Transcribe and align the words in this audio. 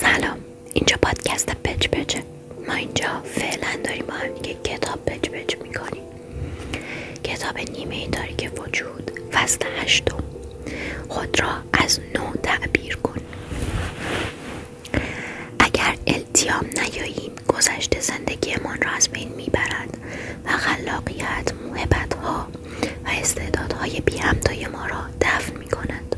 سلام. 0.00 0.38
اینجا 0.74 0.96
پادکست 1.02 1.50
پچ 1.64 1.88
پچه 1.88 2.22
ما 2.68 2.74
اینجا 2.74 3.22
فعلا 3.24 3.68
داریم 3.84 4.06
با 4.06 4.14
هم 4.14 4.28
دیگه 4.28 4.56
کتاب 4.64 5.04
پچ 5.04 5.28
پچ 5.30 5.56
می‌کنیم. 5.62 6.02
کتاب 7.24 7.58
نیمه 7.58 8.08
تاریک 8.08 8.50
وجود 8.58 9.10
فصل 9.32 9.58
هشتم. 9.80 10.24
خود 11.08 11.40
را 11.40 11.48
از 11.72 12.00
نو 12.14 12.32
تعبیر 12.42 12.96
کن. 12.96 13.20
اگر 15.58 15.96
التیام 16.06 16.66
نیاییم 16.66 17.32
گذشته 17.48 18.00
زندگیمان 18.00 18.82
را 18.82 18.90
از 18.90 19.08
بین 19.08 19.28
می‌برد 19.36 19.98
و 20.44 20.48
خلاقیت 20.48 21.52
محبت 21.72 22.14
ها 22.14 22.48
و 23.04 23.08
استعدادهای 23.08 24.00
بی 24.00 24.18
همتای 24.18 24.66
ما 24.66 24.86
را 24.86 25.00
دفن 25.20 25.56
می 25.56 25.68
کند. 25.68 26.16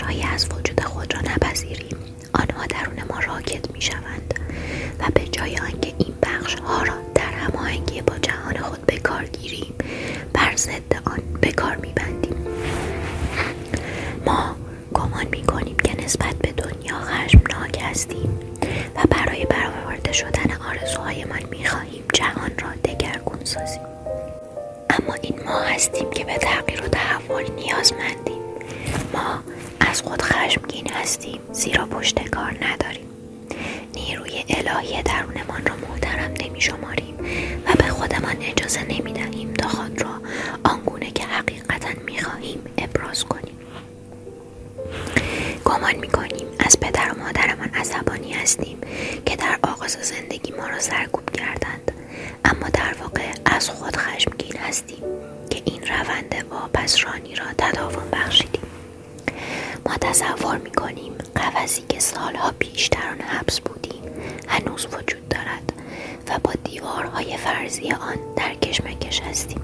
هنگامی 0.00 0.20
که 0.20 0.26
بخش 0.26 0.34
از 0.34 0.46
وجود 0.58 0.80
خود 0.80 1.14
را 1.14 1.20
نپذیریم. 1.20 1.96
آنها 2.34 2.66
درون 2.66 3.02
ما 3.10 3.18
راکت 3.18 3.70
می 3.70 3.80
شوند 3.80 4.34
و 4.98 5.04
به 5.14 5.26
جای 5.26 5.58
آنکه 5.58 5.92
این 5.98 6.14
بخش 6.22 6.54
ها 6.54 6.82
را 6.82 6.94
در 7.14 7.32
هماهنگی 7.32 8.02
با 8.02 8.18
جهان 8.18 8.56
خود 8.58 8.86
به 8.86 8.96
کار 8.98 9.24
گیریم 9.24 9.74
بر 10.32 10.56
ضد 10.56 11.02
آن 11.06 11.22
به 11.40 11.52
کار 11.52 11.76
می 11.76 11.92
بندیم. 11.96 12.46
ما 14.26 14.56
گمان 14.94 15.26
می 15.30 15.42
کنیم 15.42 15.76
که 15.76 16.04
نسبت 16.04 16.34
به 16.34 16.52
دنیا 16.52 17.00
خشمناک 17.00 17.78
هستیم 17.82 18.38
و 18.96 19.00
برای 19.10 19.44
برآورده 19.44 20.12
شدن 20.12 20.52
آرزوهایمان 20.68 21.42
می 21.50 21.64
خواهیم 21.66 22.04
جهان 22.12 22.50
را 22.58 22.68
دگرگون 22.84 23.44
سازیم. 23.44 23.82
اما 24.90 25.14
این 25.22 25.40
ما 25.46 25.58
هستیم 25.60 26.10
که 26.10 26.24
به 26.24 26.38
تغییر 26.38 26.82
و 26.82 26.88
تحول 26.88 27.44
نیازمندیم. 27.56 28.42
ما 29.12 29.42
از 29.92 30.02
خود 30.02 30.22
خشمگین 30.22 30.90
هستیم 30.92 31.40
زیرا 31.52 31.86
پشت 31.86 32.28
کار 32.28 32.58
نداریم. 32.64 33.06
نیروی 33.94 34.44
الهی 34.48 35.02
درونمان 35.02 35.66
را 35.66 35.76
محترم 35.88 36.34
نمی 36.40 36.60
شماریم 36.60 37.16
و 37.66 37.74
به 37.78 37.84
خودمان 37.84 38.36
اجازه 38.40 38.82
نمی 38.82 39.12
دهیم 39.12 39.54
تا 39.54 39.68
خود 39.68 40.02
را 40.02 40.10
آنگونه 40.64 41.10
که 41.10 41.24
حقیقتا 41.24 41.88
می 42.06 42.18
خواهیم 42.18 42.62
ابراز 42.78 43.24
کنیم. 43.24 43.58
گمان 45.64 45.96
می 45.96 46.08
کنیم 46.08 46.46
از 46.58 46.80
پدر 46.80 47.12
و 47.12 47.18
مادرمان 47.18 47.68
عصبانی 47.74 48.32
هستیم 48.32 48.78
که 49.26 49.36
در 49.36 49.58
آغاز 49.62 49.92
زندگی 50.02 50.52
ما 50.52 50.66
را 50.68 50.78
سرکوب 50.78 51.30
کردند. 51.30 51.92
اما 52.44 52.68
در 52.68 52.94
واقع 53.00 53.32
از 53.44 53.70
خود 53.70 53.96
خشمگین 53.96 54.56
هستیم 54.56 55.02
که 55.50 55.62
این 55.64 55.82
روند 55.82 56.46
واپسرانی 56.50 57.34
را 57.34 57.46
تداوم 57.58 58.10
بخشیدیم. 58.12 58.71
ما 59.86 59.96
تصور 60.00 60.58
می‌کنیم 60.58 61.12
قفسی 61.36 61.82
که 61.88 62.00
سالها 62.00 62.52
پیش 62.58 62.86
در 62.86 63.08
آن 63.10 63.20
حبس 63.20 63.60
بودیم 63.60 64.02
هنوز 64.48 64.86
وجود 64.86 65.28
دارد 65.28 65.72
و 66.28 66.38
با 66.44 66.52
دیوارهای 66.64 67.36
فرضی 67.36 67.90
آن 67.92 68.16
در 68.36 68.54
کشمکش 68.54 69.20
هستیم 69.20 69.60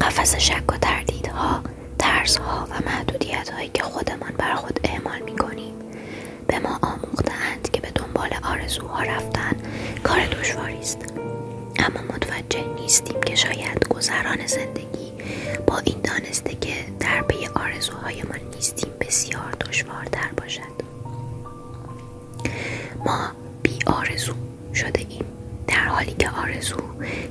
قفس 0.00 0.36
شک 0.36 0.72
و 0.72 0.76
تردیدها 0.76 1.62
ترسها 1.98 2.66
و 2.70 2.88
محدودیت 2.88 3.50
هایی 3.50 3.70
که 3.74 3.82
خودمان 3.82 4.32
بر 4.38 4.54
خود 4.54 4.80
اعمال 4.84 5.18
می 5.22 5.36
کنیم 5.36 5.74
به 6.46 6.58
ما 6.58 6.78
آموختند 6.82 7.68
که 7.72 7.80
به 7.80 7.90
دنبال 7.90 8.30
آرزوها 8.42 9.02
رفتن 9.02 9.52
کار 10.02 10.26
دشواری 10.26 10.78
است. 10.78 10.98
اما 11.78 12.00
متوجه 12.14 12.64
نیستیم 12.80 13.20
که 13.20 13.34
شاید 13.34 13.88
گذران 13.88 14.46
زندگی 14.46 15.12
با 15.66 15.78
این 15.78 15.96
دانسته 16.04 16.54
که 16.54 16.74
در 17.00 17.22
پی 17.22 17.46
آرزوهایمان 17.54 18.40
نیستیم 18.54 18.90
بسیار 19.00 19.52
دشوارتر 19.68 20.30
باشد. 20.36 20.76
ما 23.04 23.30
بی 23.62 23.78
آرزو 23.86 24.32
شده 24.74 25.06
ایم 25.08 25.24
در 25.66 25.84
حالی 25.88 26.14
که 26.18 26.30
آرزو 26.30 26.76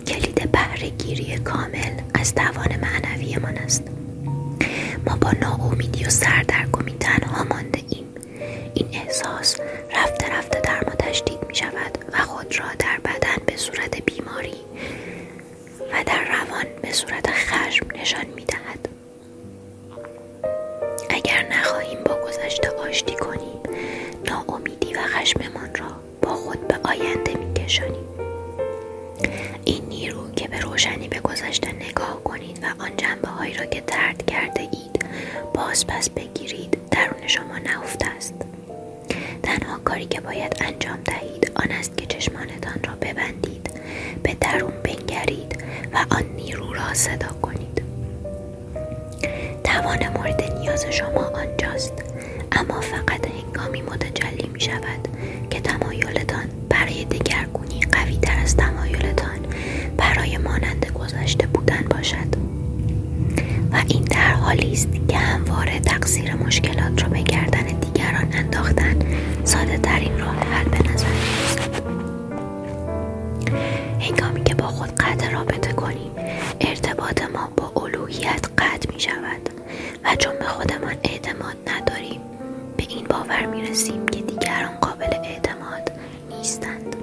کلید 0.07 0.51
بهرهگیری 0.51 1.38
کامل 1.38 2.01
از 2.13 2.35
توان 2.35 2.69
معنویمان 2.81 3.57
است. 3.57 3.84
ما 5.07 5.17
با 5.22 5.31
ناامیدی 5.31 6.05
و 6.05 6.09
سردرگمی 6.09 6.44
است 64.59 64.89
که 65.07 65.17
همواره 65.17 65.79
تقصیر 65.79 66.35
مشکلات 66.35 67.03
را 67.03 67.09
به 67.09 67.21
گردن 67.21 67.63
دیگران 67.66 68.27
انداختن 68.33 68.95
ساده 69.43 69.77
ترین 69.77 70.19
راه 70.19 70.35
حل 70.35 70.63
به 70.69 70.91
نظر 70.91 71.07
می‌رسد. 71.07 71.85
هنگامی 73.99 74.43
که 74.43 74.55
با 74.55 74.67
خود 74.67 74.95
قطع 74.95 75.29
رابطه 75.31 75.73
کنیم 75.73 76.11
ارتباط 76.61 77.21
ما 77.21 77.49
با 77.57 77.81
الوهیت 77.81 78.45
قطع 78.57 78.93
می 78.93 78.99
شود 78.99 79.49
و 80.03 80.16
چون 80.16 80.33
به 80.39 80.45
خودمان 80.45 80.95
اعتماد 81.03 81.55
نداریم 81.67 82.22
به 82.77 82.83
این 82.89 83.05
باور 83.09 83.45
می 83.45 83.61
رسیم 83.61 84.05
که 84.05 84.22
دیگران 84.22 84.75
قابل 84.81 85.13
اعتماد 85.23 85.91
نیستند. 86.29 86.95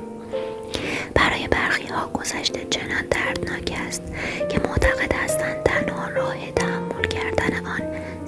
برای 1.14 1.48
برخی 1.48 1.86
ها 1.86 2.08
گذشته 2.08 2.66
چنان 2.70 3.04
دردناک 3.10 3.72
است 3.88 4.02
که 4.48 4.58
معتقد 4.58 5.12
هستند 5.12 5.62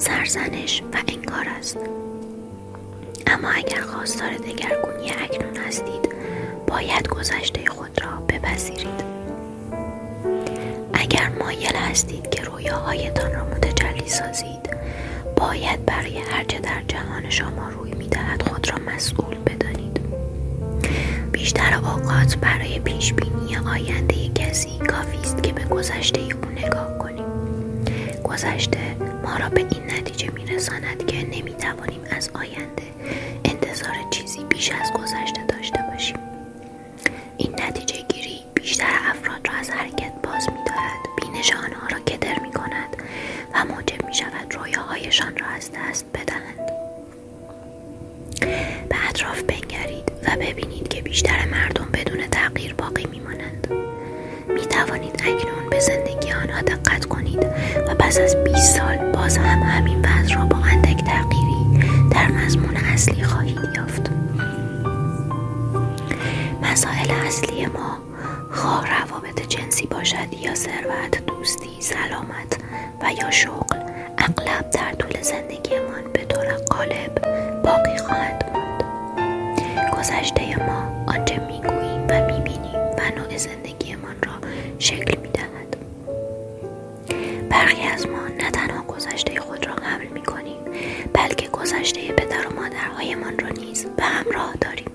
سرزنش 0.05 0.83
و 0.93 0.97
انکار 1.09 1.47
است. 1.59 1.79
اما 3.27 3.49
اگر 3.49 3.81
خواستار 3.81 4.31
دگرگونی 4.31 5.11
اکنون 5.11 5.57
هستید 5.57 6.09
باید 6.67 7.09
گذشته 7.09 7.67
خود 7.67 8.03
را 8.03 8.11
بپذیرید. 8.29 9.05
اگر 10.93 11.29
مایل 11.39 11.77
هستید 11.77 12.31
که 12.31 12.43
رویاهایتان 12.43 13.33
را 13.33 13.45
متجلی 13.45 14.09
سازید 14.09 14.77
باید 15.37 15.87
برای 15.87 16.19
هرچه 16.19 16.59
در 16.59 16.83
جهان 16.89 17.31
شما 17.31 17.69
روی 17.69 17.93
می‌دهد 17.95 18.43
خود 18.43 18.71
را 18.71 18.95
مسئول 18.95 19.35
بدانید. 19.47 20.01
بیشتر 21.33 21.75
اوقات 21.75 22.37
برای 22.37 22.79
پیش 22.79 23.13
بینی 23.13 23.57
آینده 23.57 24.29
کسی 24.29 24.79
کافی 24.79 25.19
است 25.19 25.43
که 25.43 25.53
به 25.53 25.65
گذشته 25.65 26.21
او 26.21 26.51
نگاه 26.51 26.99
کنیم. 26.99 27.25
گذشته 28.25 29.04
ما 29.25 29.37
را 29.37 29.49
به 29.49 29.61
این 29.61 29.85
نتیجه 29.91 30.31
میرساند 30.31 31.07
که 31.07 31.17
نمی‌توانیم 31.17 32.01
از 32.11 32.31
آینده 32.35 32.83
انتظار 33.45 33.95
چیزی 34.11 34.45
بیش 34.45 34.71
از 34.71 34.93
گذشته 34.93 35.47
داشته 35.49 35.85
باشیم. 35.93 36.19
این 37.37 37.53
نتیجه 37.59 38.03
گیری 38.09 38.41
بیشتر 38.55 38.99
افراد 39.11 39.49
را 39.49 39.55
از 39.55 39.71
حرکت 39.71 40.13
باز 40.23 40.49
می 40.49 40.65
دارد 40.67 41.01
بینش 41.21 41.53
آنها 41.53 41.87
را 41.87 41.99
کدر 42.01 42.39
می 42.39 42.53
کند 42.53 42.97
و 43.55 43.65
موجب 43.65 44.07
می 44.07 44.15
شود 44.15 44.55
رویاهایشان 44.55 45.37
را 45.37 45.47
از 45.47 45.71
دست 45.73 46.05
بدهند. 46.15 46.59
به 48.89 49.09
اطراف 49.09 49.43
بنگرید 49.43 50.13
و 50.29 50.37
ببینید 50.41 50.89
که 50.89 51.03
بیشتر 51.03 51.47
مردم 51.47 51.89
بدون 51.93 52.27
تغییر 52.27 52.75
باقی 52.75 53.07
توانید 54.75 55.23
اکنون 55.25 55.71
به 55.71 55.81
زندگی 55.81 56.33
آنها 56.33 56.61
دقت 56.61 57.05
کنید 57.05 57.47
و 57.89 57.95
پس 57.99 58.19
از 58.19 58.45
20 58.45 58.77
سال 58.77 58.97
باز 59.13 59.37
هم 59.39 59.63
همین 59.63 59.99
وضع 59.99 60.35
را 60.35 60.45
با 60.45 60.57
اندک 60.57 61.05
تغییری 61.05 61.85
در 62.11 62.31
مضمون 62.31 62.77
اصلی 62.77 63.23
خواهید 63.23 63.59
یافت. 63.77 64.11
مسائل 66.63 67.11
اصلی 67.27 67.67
ما 67.67 67.99
خواه 68.53 68.87
روابط 68.87 69.41
جنسی 69.49 69.87
باشد 69.87 70.33
یا 70.41 70.55
ثروت 70.55 71.27
دوستی 71.27 71.81
سلامت 71.81 72.59
و 73.03 73.13
یا 73.23 73.31
شغل 73.31 73.79
اغلب 74.19 74.71
در 74.71 74.93
طول 74.99 75.23
زندگیمان 75.23 76.13
به 76.13 76.25
طور 76.25 76.47
غالب 76.71 77.13
باقی 77.65 77.99
خواهد 77.99 78.51
ماند. 78.55 79.91
گذشته 79.99 80.67
ما 80.67 81.05
آنچه 81.07 81.39
می‌گوییم 81.39 82.07
و 82.09 82.27
می‌بینیم 82.27 82.81
و 82.99 83.19
نوع 83.19 83.37
زندگیمان 83.37 83.84
شکل 84.79 85.21
می‌دهد. 85.21 85.77
برخی 87.51 87.83
از 87.83 88.07
ما 88.07 88.29
نه 88.29 88.51
تنها 88.51 88.83
گذشته 88.83 89.41
خود 89.41 89.67
را 89.67 89.75
حمل 89.75 90.07
می‌کنیم 90.07 90.57
بلکه 91.13 91.49
گذشته 91.49 92.13
پدر 92.13 92.47
و 92.49 92.55
مادرهایمان 92.55 93.39
را 93.39 93.49
نیز 93.49 93.87
به 93.97 94.03
همراه 94.03 94.55
داریم. 94.61 94.91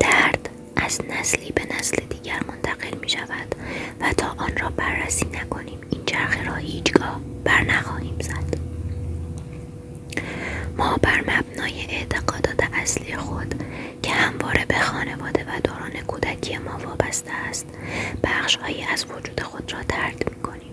درد 0.00 0.48
از 0.76 1.00
نسلی 1.08 1.52
به 1.52 1.62
نسل 1.78 1.96
دیگر 2.10 2.40
منتقل 2.48 2.98
می 3.00 3.08
شود 3.08 3.54
و 4.00 4.12
تا 4.12 4.26
آن 4.38 4.56
را 4.56 4.70
بررسی 4.76 5.26
نکنیم 5.26 5.78
این 5.90 6.04
چرخه 6.06 6.44
را 6.44 6.54
هیچگاه 6.54 7.20
بر 7.44 7.60
نخواهیم 7.64 8.16
زد. 8.20 8.56
ما 10.78 10.96
بر 11.02 11.20
مبنای 11.20 11.86
اعتقادات 11.88 12.60
اصلی 12.72 13.16
خود 13.16 13.54
همواره 14.16 14.64
به 14.64 14.78
خانواده 14.78 15.44
و 15.44 15.60
دوران 15.64 15.92
کودکی 16.06 16.58
ما 16.58 16.78
وابسته 16.78 17.32
است. 17.32 17.66
بخشهایی 18.24 18.82
از 18.92 19.04
وجود 19.04 19.40
خود 19.40 19.72
را 19.72 19.82
ترک 19.88 20.16
می 20.36 20.42
کنیم 20.42 20.72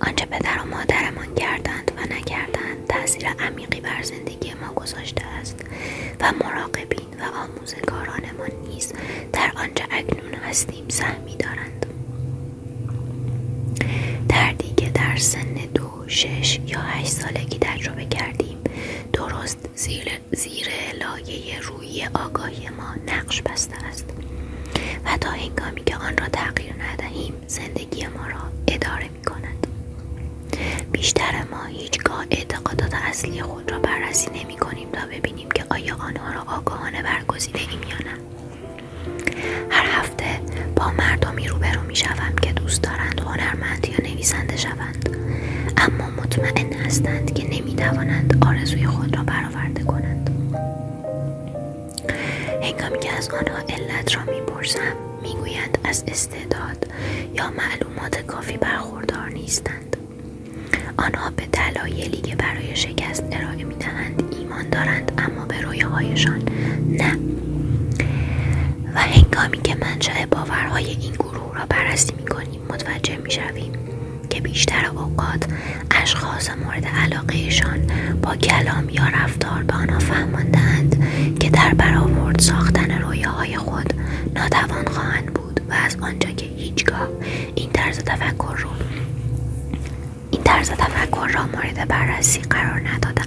آنچه 0.00 0.26
پدر 0.26 0.58
و 0.62 0.66
مادرمان 0.76 1.34
کردند 1.34 1.92
و 1.96 2.14
نکردند 2.14 2.86
تاثیر 2.88 3.28
عمیقی 3.28 3.80
بر 3.80 4.02
زندگی 4.02 4.52
ما 4.54 4.72
گذاشته 4.74 5.26
است 5.40 5.64
و 6.20 6.32
مراقبین 6.44 7.08
و 7.20 7.36
آموزگارانمان 7.36 8.50
نیز 8.68 8.92
در 9.32 9.52
آنچه 9.56 9.84
اکنون 9.90 10.34
هستیم 10.34 10.84
سهمی 10.88 11.36
دارند. 11.36 11.86
دردی 14.28 14.74
که 14.76 14.90
در 14.90 15.16
سن 15.16 15.54
دو 15.74 16.04
شش 16.06 16.60
یا 16.66 16.80
هشت 16.80 17.12
سالگی 17.12 17.58
تجربه 17.60 18.04
کردیم. 18.04 18.49
درست 19.50 19.68
زیر, 19.74 20.08
زیر 20.32 20.68
لایه 21.00 21.60
روی 21.60 22.08
آگاهی 22.14 22.68
ما 22.68 23.12
نقش 23.14 23.42
بسته 23.42 23.76
است. 23.76 24.04
و 25.04 25.16
تا 25.20 25.30
هنگامی 25.30 25.84
که 25.84 25.96
آن 25.96 26.16
را 26.16 26.28
تغییر 26.28 26.74
ندهیم 26.82 27.34
زندگی 27.46 28.06
ما 28.06 28.26
را 28.26 28.40
اداره 28.68 29.08
می 29.08 29.22
کند 29.24 29.66
بیشتر 30.92 31.44
ما 31.50 31.64
هیچگاه 31.64 32.24
اعتقادات 32.30 32.94
اصلی 32.94 33.42
خود 33.42 33.72
را 33.72 33.78
بررسی 33.78 34.30
نمی 34.30 34.56
کنیم 34.56 34.88
تا 34.92 35.06
ببینیم 35.06 35.48
که 35.50 35.64
آیا 35.70 35.96
آنها 35.96 36.32
را 36.32 36.40
آگاهانه 36.40 37.02
برگزیده 37.02 37.58
ایم 37.58 37.82
یا 37.82 37.98
نه. 37.98 38.20
هر 39.70 40.00
هفته 40.00 40.40
با 40.76 40.90
مردمی 40.90 41.48
روبرو 41.48 41.82
می 41.82 41.96
شوم 41.96 42.36
که 42.42 42.52
دوست 42.52 42.82
دارند 42.82 43.20
هنرمند 43.20 43.88
یا 43.88 44.10
نویسنده 44.10 44.56
شوند. 44.56 45.16
اما 45.76 46.10
مطمئن 46.10 46.72
هستند 46.72 47.34
که 47.34 47.44
توانند 47.80 48.44
آرزوی 48.46 48.86
خود 48.86 49.16
را 49.16 49.22
برآورده 49.22 49.84
کنند. 49.84 50.30
هنگامی 52.62 52.98
که 53.00 53.12
از 53.12 53.28
آنها 53.28 53.58
علت 53.68 54.16
را 54.16 54.22
می 54.22 54.40
پرسم 54.40 54.94
می 55.22 55.32
گویند 55.32 55.78
از 55.84 56.04
استعداد 56.08 56.86
یا 57.34 57.50
معلومات 57.50 58.18
کافی 58.26 58.56
برخوردار 58.56 59.28
نیستند. 59.28 59.96
آنها 60.96 61.30
به 61.30 61.46
دلایلی 61.46 62.20
که 62.20 62.36
برای 62.36 62.76
شکست 62.76 63.24
ارائه 63.32 63.64
می 63.64 63.74
دهند 63.74 64.22
ایمان 64.38 64.68
دارند 64.68 65.12
اما 65.18 65.44
به 65.44 65.60
رویاهایشان 65.60 66.42
نه. 66.88 67.18
و 68.94 68.98
هنگامی 68.98 69.58
که 69.62 69.74
منشأ 69.74 70.26
باورهای 70.30 70.86
این 70.86 71.12
گروه 71.12 71.58
را 71.58 71.66
بررسی 71.68 72.12
می 72.16 72.24
کنیم 72.26 72.60
متوجه 72.68 73.16
می 73.16 73.30
شویم 73.30 73.72
که 74.30 74.40
بیشتر 74.40 74.86
اوقات 74.86 75.44
اشخاص 75.90 76.50
مورد 76.50 76.86
علاقهشان 76.86 77.86
با 78.22 78.36
کلام 78.36 78.88
یا 78.88 79.04
رفتار 79.04 79.62
به 79.62 79.74
آنها 79.74 79.98
فهماندهاند 79.98 81.04
که 81.40 81.50
در 81.50 81.74
برآورد 81.74 82.38
ساختن 82.40 82.90
رویاهای 83.02 83.56
خود 83.56 83.94
ناتوان 84.34 84.84
خواهند 84.86 85.34
بود 85.34 85.60
و 85.68 85.72
از 85.72 85.96
آنجا 86.00 86.30
که 86.30 86.46
هیچگاه 86.46 87.08
این 87.54 87.70
طرز 87.72 87.98
تفکر 87.98 88.56
رو 88.56 88.70
این 90.30 90.42
طرز 90.42 90.70
تفکر 90.70 91.26
را 91.26 91.46
مورد 91.46 91.88
بررسی 91.88 92.40
قرار 92.40 92.80
نداده 92.88 93.20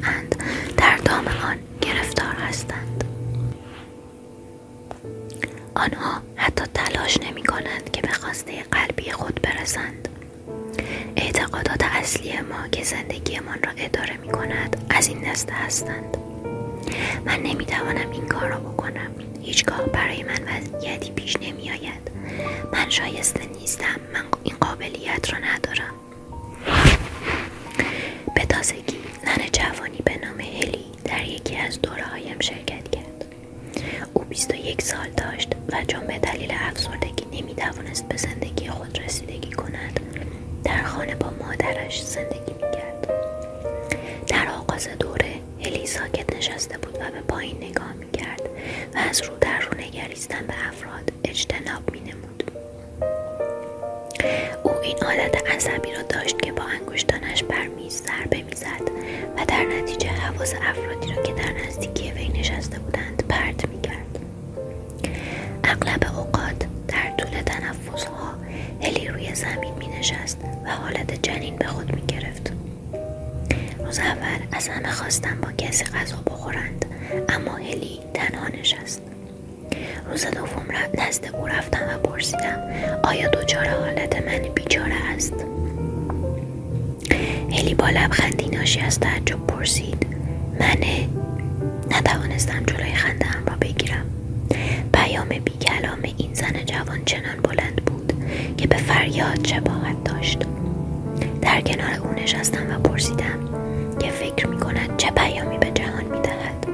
در 0.77 0.97
دام 0.97 1.27
آن 1.27 1.57
گرفتار 1.81 2.35
هستند. 2.49 3.03
آنها 5.75 6.21
حتی 6.35 6.63
تلاش 6.73 7.17
نمی 7.21 7.43
کنند 7.43 7.91
که 7.93 8.01
به 8.01 8.07
خواسته 8.07 8.63
قلبی 8.71 9.11
خود 9.11 9.39
برسند. 9.43 10.09
اعتقادات 11.23 11.83
اصلی 11.83 12.41
ما 12.41 12.67
که 12.71 12.83
زندگیمان 12.83 13.63
را 13.63 13.71
اداره 13.77 14.17
می 14.17 14.27
کند 14.27 14.85
از 14.89 15.07
این 15.07 15.31
دسته 15.31 15.53
هستند. 15.53 16.17
من 17.25 17.39
نمی 17.39 17.65
توانم 17.65 18.11
این 18.11 18.27
کار 18.27 18.49
را 18.49 18.59
بکنم. 18.59 19.11
هیچگاه 19.41 19.85
برای 19.85 20.23
من 20.23 20.39
وضعیتی 20.47 21.11
پیش 21.11 21.37
نمی 21.41 21.69
آید 21.69 22.11
من 22.73 22.89
شایسته 22.89 23.45
نیستم. 23.45 23.99
من 24.13 24.25
این 24.43 24.55
قابلیت 24.61 25.33
را 25.33 25.39
ندارم. 25.39 25.93
به 28.35 28.45
تازگی 28.45 28.97
زن 29.25 29.45
جوانی 29.53 29.99
به 30.05 30.17
نام 30.25 30.39
هلی 30.39 30.85
در 31.05 31.23
یکی 31.27 31.55
از 31.57 31.81
دوره 31.81 32.03
هایم 32.03 32.39
شرکت 32.39 32.91
کرد. 32.91 33.25
او 34.13 34.23
21 34.23 34.81
سال 34.81 35.09
داشت 35.17 35.49
و 35.71 35.85
چون 35.87 36.07
به 36.07 36.19
دلیل 36.19 36.51
افسردگی 36.69 37.41
نمی 37.41 37.55
توانست 37.55 38.07
به 38.07 38.17
زندگی 38.17 38.69
خود 38.69 38.99
رسیدگی 39.05 39.51
کند. 39.51 39.99
در 40.63 40.83
خانه 40.83 41.15
با 41.15 41.29
مادرش 41.39 42.03
زندگی 42.03 42.53
می 42.53 42.71
کرد 42.71 43.07
در 44.27 44.47
آغاز 44.59 44.87
دوره 44.99 45.33
هلی 45.65 45.85
ساکت 45.87 46.35
نشسته 46.35 46.77
بود 46.77 46.95
و 46.95 47.11
به 47.11 47.21
پایین 47.27 47.57
نگاه 47.57 47.93
می 47.93 48.11
کرد 48.11 48.41
و 48.95 48.97
از 49.09 49.21
رو 49.21 49.37
در 49.41 49.59
رو 49.59 49.77
نگریستن 49.77 50.47
به 50.47 50.53
افراد 50.67 51.11
اجتناب 51.23 51.91
می 51.91 51.99
نمود. 51.99 52.43
او 54.63 54.71
این 54.81 54.97
عادت 54.97 55.47
عصبی 55.51 55.93
را 55.93 56.01
داشت 56.01 56.41
که 56.41 56.51
با 56.51 56.63
انگشتانش 56.63 57.43
بر 57.43 57.67
میز 57.67 58.01
ضربه 58.03 58.41
می‌زد 58.43 58.89
و 59.37 59.45
در 59.47 59.63
نتیجه 59.65 60.09
حواس 60.09 60.53
افرادی 60.53 61.13
را 61.13 61.21
که 61.23 61.33
در 61.33 61.51
نزدیکی 61.67 62.11
وی 62.11 62.27
نشسته 62.39 62.79
بودند 62.79 63.23
پرت 63.29 63.69
می‌کرد 63.69 64.19
اغلب 65.63 66.03
اوقات 66.17 66.65
در 66.87 67.11
طول 67.17 67.41
تنفسها 67.41 68.33
هلی 68.83 69.07
روی 69.07 69.35
زمین 69.35 69.73
می 69.79 69.87
نشست 69.87 70.37
و 70.65 70.69
حالت 70.69 71.21
جنین 71.27 71.55
به 71.55 71.65
خود 71.67 71.95
می 71.95 72.01
گرفت. 72.07 72.53
روز 73.85 73.99
اول 73.99 74.39
از 74.51 74.67
همه 74.67 74.91
خواستم 74.91 75.41
با 75.41 75.51
کسی 75.51 75.83
غذا 75.83 76.17
بخورند 76.27 76.85
اما 77.29 77.51
هلی 77.55 77.99
تنها 78.13 78.47
نشست. 78.47 79.01
روز 80.09 80.25
دوم 80.25 80.65
نزد 80.97 81.35
او 81.35 81.47
رفتم 81.47 81.81
و 81.95 81.97
پرسیدم 81.97 82.59
آیا 83.03 83.29
دچار 83.29 83.67
حالت 83.67 84.15
من 84.21 84.39
بیچاره 84.55 84.95
است؟ 85.15 85.33
هلی 87.51 87.73
با 87.75 87.89
لبخندی 87.89 88.47
ناشی 88.49 88.79
از 88.79 88.99
تعجب 88.99 89.47
پرسید 89.47 90.07
منه 90.59 91.09
نتوانستم 91.91 92.63
جلوی 92.65 92.93
خنده 92.93 93.25
را 93.47 93.55
بگیرم. 93.61 94.05
پیام 94.93 95.29
بی 95.29 95.51
کلام 95.51 95.99
این 96.17 96.33
زن 96.33 96.65
جوان 96.65 97.05
چنان 97.05 97.37
بلند 97.43 97.82
که 98.63 98.67
به 98.69 98.77
فریاد 98.77 99.47
شباهت 99.47 100.03
داشت. 100.03 100.39
در 101.41 101.61
کنار 101.61 101.99
او 102.03 102.13
نشستم 102.23 102.75
و 102.75 102.79
پرسیدم 102.79 103.39
که 103.99 104.09
فکر 104.09 104.47
می 104.47 104.59
کند 104.59 104.97
چه 104.97 105.11
پیامی 105.11 105.57
به 105.57 105.71
جهان 105.71 106.03
می 106.03 106.21
دهد 106.21 106.67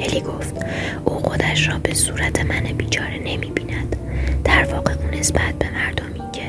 هلی 0.00 0.20
گفت 0.20 0.54
او 1.04 1.14
خودش 1.14 1.68
را 1.68 1.78
به 1.78 1.94
صورت 1.94 2.40
من 2.44 2.60
بیچاره 2.60 3.18
نمی 3.18 3.50
بیند 3.54 3.96
در 4.44 4.64
واقع 4.64 4.92
او 4.92 5.18
نسبت 5.18 5.54
به 5.58 5.70
مردمی 5.70 6.30
که 6.32 6.42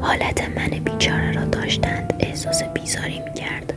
حالت 0.00 0.48
من 0.56 0.68
بیچاره 0.68 1.32
را 1.32 1.44
داشتند 1.44 2.14
احساس 2.20 2.62
بیزاری 2.62 3.20
می 3.20 3.34
کرد 3.34 3.74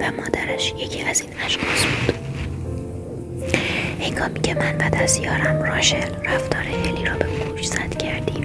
و 0.00 0.04
مادرش 0.20 0.74
یکی 0.78 1.02
از 1.02 1.20
این 1.20 1.30
اشخاص 1.46 1.84
بود. 1.84 2.18
هنگامی 4.00 4.40
که 4.40 4.54
من 4.54 4.76
و 4.76 4.90
دستیارم 4.90 5.62
راشل 5.62 6.10
رفتار 6.24 6.62
هلی 6.62 7.04
را 7.04 7.14
به 7.14 7.26
گوش 7.26 7.66
زد 7.66 7.96
کردیم. 7.98 8.37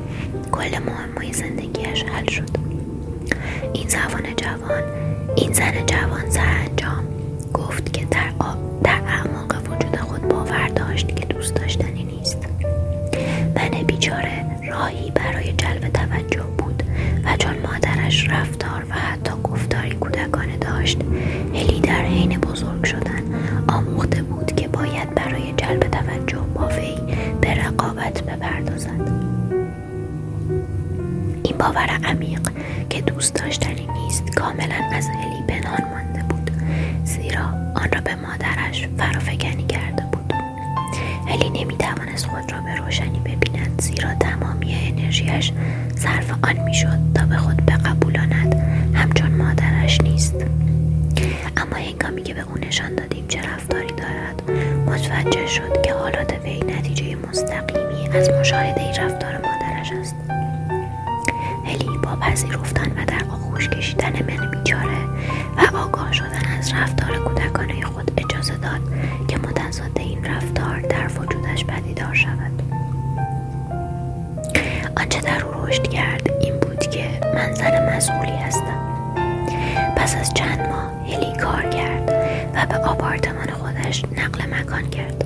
کل 0.54 0.80
معمای 0.80 1.34
زندگیش 1.34 2.04
حل 2.04 2.28
شد. 2.28 2.50
این 3.74 3.88
زبان 3.88 4.36
جوان 4.36 4.84
این 5.36 5.54
زن 5.54 5.86
جوان 5.86 6.30
سرانجام 6.30 7.04
گفت 7.54 7.94
که 7.94 8.06
در, 8.06 8.30
در 8.84 9.02
اعماق 9.08 9.56
وجود 9.70 9.98
خود 10.00 10.28
باور 10.28 10.68
داشت 10.68 11.16
که 11.16 11.26
دوست 11.26 11.56
داشتنی 11.56 12.04
نیست. 12.04 12.38
من 13.56 13.84
بیچاره 13.88 14.46
راهی 14.70 15.12
برای 15.12 15.54
جلب 15.54 15.90
توجه 15.90 16.44
بود 16.58 16.84
و 17.26 17.38
چون 17.38 17.56
مادرش 17.64 18.30
رفتار 18.30 18.86
و 18.90 18.94
حتی 18.94 19.34
گفتاری 19.44 19.96
کودکانه 19.96 20.58
داشت 20.58 20.98
باور 31.64 32.00
عمیق 32.04 32.42
که 32.90 33.02
دوست 33.02 33.36
داشتنی 33.36 33.88
نیست 33.94 34.36
کاملا 34.36 34.76
از 34.94 35.08
هلی 35.08 35.44
پنهان 35.48 35.90
مانده 35.92 36.24
بود. 36.30 36.52
زیرا 37.04 37.44
آن 37.76 37.90
را 37.94 38.02
به 38.02 38.16
مادرش 38.16 38.88
فرافکنی 38.98 39.66
کرده 39.66 40.04
بود. 40.12 40.34
هلی 41.28 41.50
نمی‌توانست 41.50 42.26
خود 42.26 42.52
را 42.52 42.62
به 42.62 42.76
روشنی 42.76 43.20
ببیند 43.20 43.82
زیرا 43.82 44.14
تمامی 44.16 44.76
انرژیش 44.76 45.52
صرف 45.96 46.32
آن 46.44 46.64
می‌شد 46.66 47.00
تا 47.16 47.26
به 47.26 47.38
خود 47.38 47.66
بقبولاند. 47.66 48.56
همچون 48.94 49.32
مادرش 49.32 50.02
نیست. 50.02 50.36
اما 51.58 51.76
هنگامی 51.76 52.24
که 52.24 52.34
به 52.34 52.42
او 52.42 52.58
نشان 52.68 52.96
دادیم 52.96 53.28
چه 53.28 53.42
رفتاری 53.42 53.88
دارد 53.88 54.42
متوجه 54.88 55.48
شد 55.48 55.82
که 55.82 55.94
حالات 55.94 56.34
وی 56.44 56.60
نتیجه 56.60 57.16
مستقیمی 57.16 58.18
از 58.18 58.30
مشاهده 58.30 58.90
رفتار 58.90 59.13
مسئولی 77.96 78.36
هستم. 78.36 78.80
پس 79.96 80.16
از 80.16 80.34
چند 80.34 80.60
ماه 80.60 80.92
هلی 81.08 81.38
کار 81.38 81.70
کرد 81.70 82.10
و 82.56 82.66
به 82.66 82.78
آپارتمان 82.78 83.52
خودش 83.52 84.04
نقل 84.18 84.60
مکان 84.60 84.90
کرد. 84.90 85.26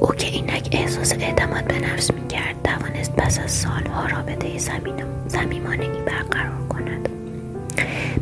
او 0.00 0.14
که 0.14 0.26
اینک 0.26 0.68
احساس 0.72 1.12
اعتماد 1.12 1.64
به 1.64 1.78
نفس 1.78 2.10
می 2.10 2.28
کرد 2.28 2.54
توانست 2.64 3.12
پس 3.16 3.38
از 3.38 3.50
سالها 3.50 4.06
رابطه 4.06 4.58
صمیمانه 5.28 5.82
ای 5.82 6.02
برقرار 6.02 6.68
کند. 6.68 7.08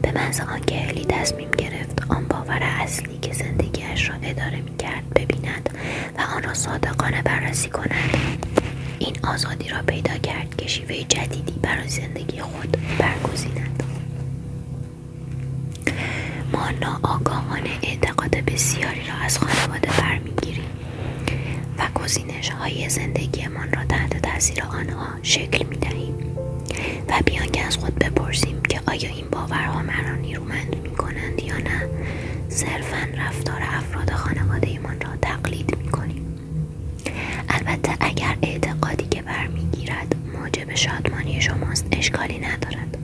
به 0.03 0.13
محض 0.13 0.41
آنکه 0.41 0.75
هلی 0.75 1.05
تصمیم 1.05 1.51
گرفت 1.51 2.03
آن 2.09 2.25
باور 2.25 2.61
اصلی 2.63 3.19
که 3.19 3.33
زندگیش 3.33 4.09
را 4.09 4.15
اداره 4.23 4.61
می 4.61 4.77
کرد 4.77 5.11
ببیند 5.17 5.71
و 6.19 6.37
آن 6.37 6.43
را 6.43 6.55
صادقانه 6.55 7.23
بررسی 7.23 7.69
کند. 7.69 8.52
این 9.05 9.17
آزادی 9.25 9.69
را 9.69 9.83
پیدا 9.87 10.19
کرد 10.19 10.57
که 10.57 10.69
شیوه 10.69 10.95
جدیدی 10.95 11.53
برای 11.63 11.89
زندگی 11.89 12.41
خود 12.41 12.77
برگزیند. 12.99 13.83
ما 16.53 16.71
ناآگاهانه 16.81 17.71
اعتقاد 17.83 18.31
بسیاری 18.37 19.01
را 19.09 19.15
از 19.15 19.39
خانواده 19.39 19.89
برمیگیریم 19.99 20.71
و 21.79 22.01
گزینش 22.03 22.51
های 22.51 22.89
زندگیمان 22.89 23.73
را 23.73 23.85
تحت 23.85 24.23
تاثیر 24.23 24.63
آنها 24.63 25.09
شکل 25.23 25.67
می 25.67 25.77
دهیم 25.77 26.37
و 27.09 27.21
بیان 27.27 27.47
که 27.49 27.65
از 27.67 27.77
خود 27.77 27.95
بپرسیم 27.95 28.63
که 28.69 28.81
آیا 28.87 29.09
این 29.11 29.27
باورها 29.31 29.83
مرا 29.83 30.17
نیرومند 30.17 30.77
می 30.83 30.91
کنند 30.91 31.43
یا 31.43 31.57
نه 31.57 31.89
صرفا 32.49 33.09
رفتار 33.17 33.61
افراد 33.63 34.11
خانواده 34.11 34.69
ایمان 34.69 35.01
را 35.01 35.11
تقلید 35.23 35.77
می 35.79 35.89
کنیم 35.91 36.39
البته 37.49 37.97
اگر 38.01 38.37
موجب 40.73 40.91
شادمانی 40.91 41.41
شماست 41.41 41.87
اشکالی 41.93 42.39
ندارد. 42.39 42.99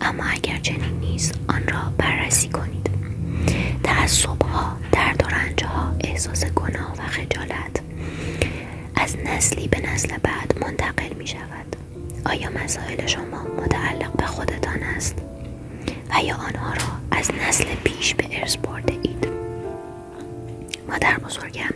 اما 0.00 0.24
اگر 0.24 0.58
چنین 0.58 1.00
نیست 1.00 1.40
آن 1.48 1.68
را 1.68 1.92
بررسی 1.98 2.48
کنید. 2.48 2.90
تعصب 3.84 4.42
ها 4.42 4.76
درد 4.92 5.24
و 5.24 5.28
رنج 5.28 5.64
ها 5.64 5.92
احساس 6.00 6.44
گناه 6.44 6.92
و 6.98 7.02
خجالت 7.02 7.80
از 8.96 9.16
نسلی 9.24 9.68
به 9.68 9.80
نسل 9.80 10.16
بعد 10.22 10.58
منتقل 10.60 11.12
می 11.18 11.26
شود 11.26 11.76
آیا 12.26 12.50
مسائل 12.64 13.06
شما 13.06 13.42
متعلق 13.62 14.16
به 14.16 14.26
خودتان 14.26 14.82
است؟ 14.82 15.14
و 16.10 16.24
یا 16.24 16.34
آنها 16.34 16.72
را 16.72 17.18
از 17.18 17.30
نسل 17.48 17.64
پیش 17.84 18.14
به 18.14 18.40
ارث 18.40 18.56
برده 18.56 19.07
مادر 20.98 21.18
بزرگم 21.18 21.74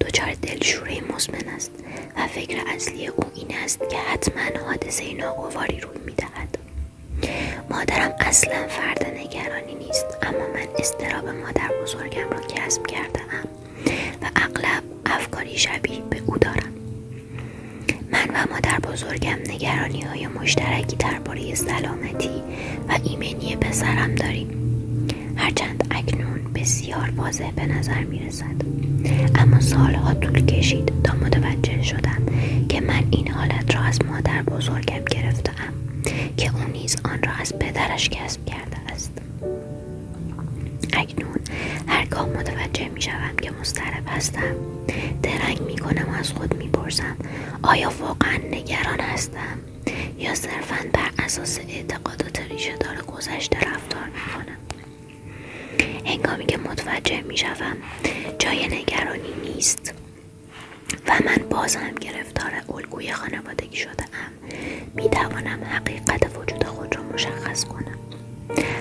دچار 0.00 0.34
دلشوره 0.34 1.00
مزمن 1.14 1.54
است 1.56 1.70
و 2.16 2.26
فکر 2.26 2.62
اصلی 2.66 3.06
او 3.06 3.24
این 3.34 3.56
است 3.64 3.80
که 3.90 3.96
حتما 3.96 4.66
حادثه 4.66 5.14
ناگواری 5.14 5.80
روی 5.80 5.98
می‌دهد. 6.06 6.58
مادرم 7.70 8.14
اصلا 8.20 8.68
فرد 8.68 9.06
نگرانی 9.06 9.74
نیست 9.74 10.06
اما 10.22 10.38
من 10.38 10.68
استراب 10.78 11.28
مادر 11.28 11.70
بزرگم 11.82 12.30
را 12.30 12.40
کسب 12.40 12.86
کردم 12.86 13.48
و 14.22 14.26
اغلب 14.36 14.82
افکاری 15.06 15.58
شبیه 15.58 16.00
به 16.10 16.22
او 16.26 16.38
دارم. 16.38 16.72
من 18.12 18.28
و 18.34 18.52
مادر 18.52 18.78
بزرگم 18.78 19.38
نگرانی 19.48 20.00
های 20.00 20.26
مشترکی 20.26 20.96
درباره 20.96 21.54
سلامتی 21.54 22.42
و 22.88 22.98
ایمنی 23.04 23.56
پسرم 23.56 24.14
داریم. 24.14 24.61
هرچند 25.36 25.86
اکنون 25.90 26.52
بسیار 26.54 27.12
واضح 27.16 27.50
به 27.50 27.66
نظر 27.66 28.04
می 28.04 28.18
رسد 28.18 28.62
اما 29.34 29.60
سالها 29.60 30.14
طول 30.14 30.46
کشید 30.46 30.92
تا 31.04 31.14
متوجه 31.14 31.82
شدم 31.82 32.22
که 32.68 32.80
من 32.80 33.02
این 33.10 33.28
حالت 33.28 33.74
را 33.74 33.80
از 33.80 34.04
مادر 34.04 34.42
بزرگم 34.42 35.04
گرفتم 35.10 35.72
که 36.36 36.50
او 36.54 36.72
نیز 36.72 36.96
آن 37.04 37.22
را 37.22 37.32
از 37.32 37.58
پدرش 37.58 38.08
کسب 38.08 38.44
کرده 38.44 38.76
است. 38.92 39.12
اکنون 40.92 41.38
هرگاه 41.86 42.26
متوجه 42.28 42.88
می 42.88 43.02
شوم 43.02 43.36
که 43.42 43.50
مضطرب 43.60 44.02
هستم. 44.06 44.54
درنگ 45.22 45.60
می 45.66 45.76
کنم 45.78 46.06
و 46.14 46.18
از 46.18 46.32
خود 46.32 46.54
می 46.58 46.68
پرسم 46.68 47.16
آیا 47.62 47.92
واقعا 48.00 48.36
نگران 48.50 49.00
هستم؟ 49.00 49.58
یا 50.18 50.34
صرفا 50.34 50.76
بر 50.92 51.24
اساس 51.24 51.58
اعتقادات 51.68 52.40
ریشه 52.50 52.76
دار 52.76 52.96
گذشته 53.16 53.56
رفتار 53.56 54.04
می 54.04 54.34
کنم 54.34 54.56
هنگامی 56.22 56.46
که 56.46 56.58
متوجه 56.58 57.22
می 57.22 57.36
شوم 57.36 57.76
جای 58.38 58.66
نگرانی 58.66 59.34
نیست. 59.42 59.94
و 61.06 61.12
من 61.26 61.48
باز 61.50 61.76
هم 61.76 61.94
گرفتار 61.94 62.50
الگوی 62.74 63.12
خانوادگی 63.12 63.76
شده 63.76 64.02
ام 64.02 64.32
می 64.94 65.10
توانم 65.10 65.64
حقیقت 65.64 66.36
وجود 66.38 66.64
خود 66.64 66.96
را 66.96 67.02
مشخص 67.02 67.64
کنم. 67.64 67.98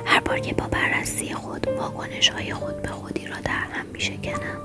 هر 0.05 0.19
بار 0.19 0.39
که 0.39 0.53
با 0.53 0.65
بررسی 0.67 1.33
خود 1.33 1.67
واکنش 1.67 2.29
های 2.29 2.53
خود 2.53 2.81
به 2.81 2.89
خودی 2.89 3.27
را 3.27 3.35
در 3.43 3.65
هم 3.71 3.85
می 3.85 4.01
شکنم 4.01 4.61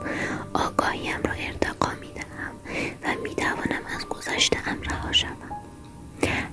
آگاهیم 0.54 1.22
را 1.24 1.32
ارتقا 1.32 1.90
می 2.00 2.12
دهم 2.14 2.54
و 3.02 3.22
می 3.22 3.34
توانم 3.34 3.82
از 3.96 4.06
گذشته 4.08 4.58
ام 4.68 4.82
رها 4.82 5.12
شوم. 5.12 5.50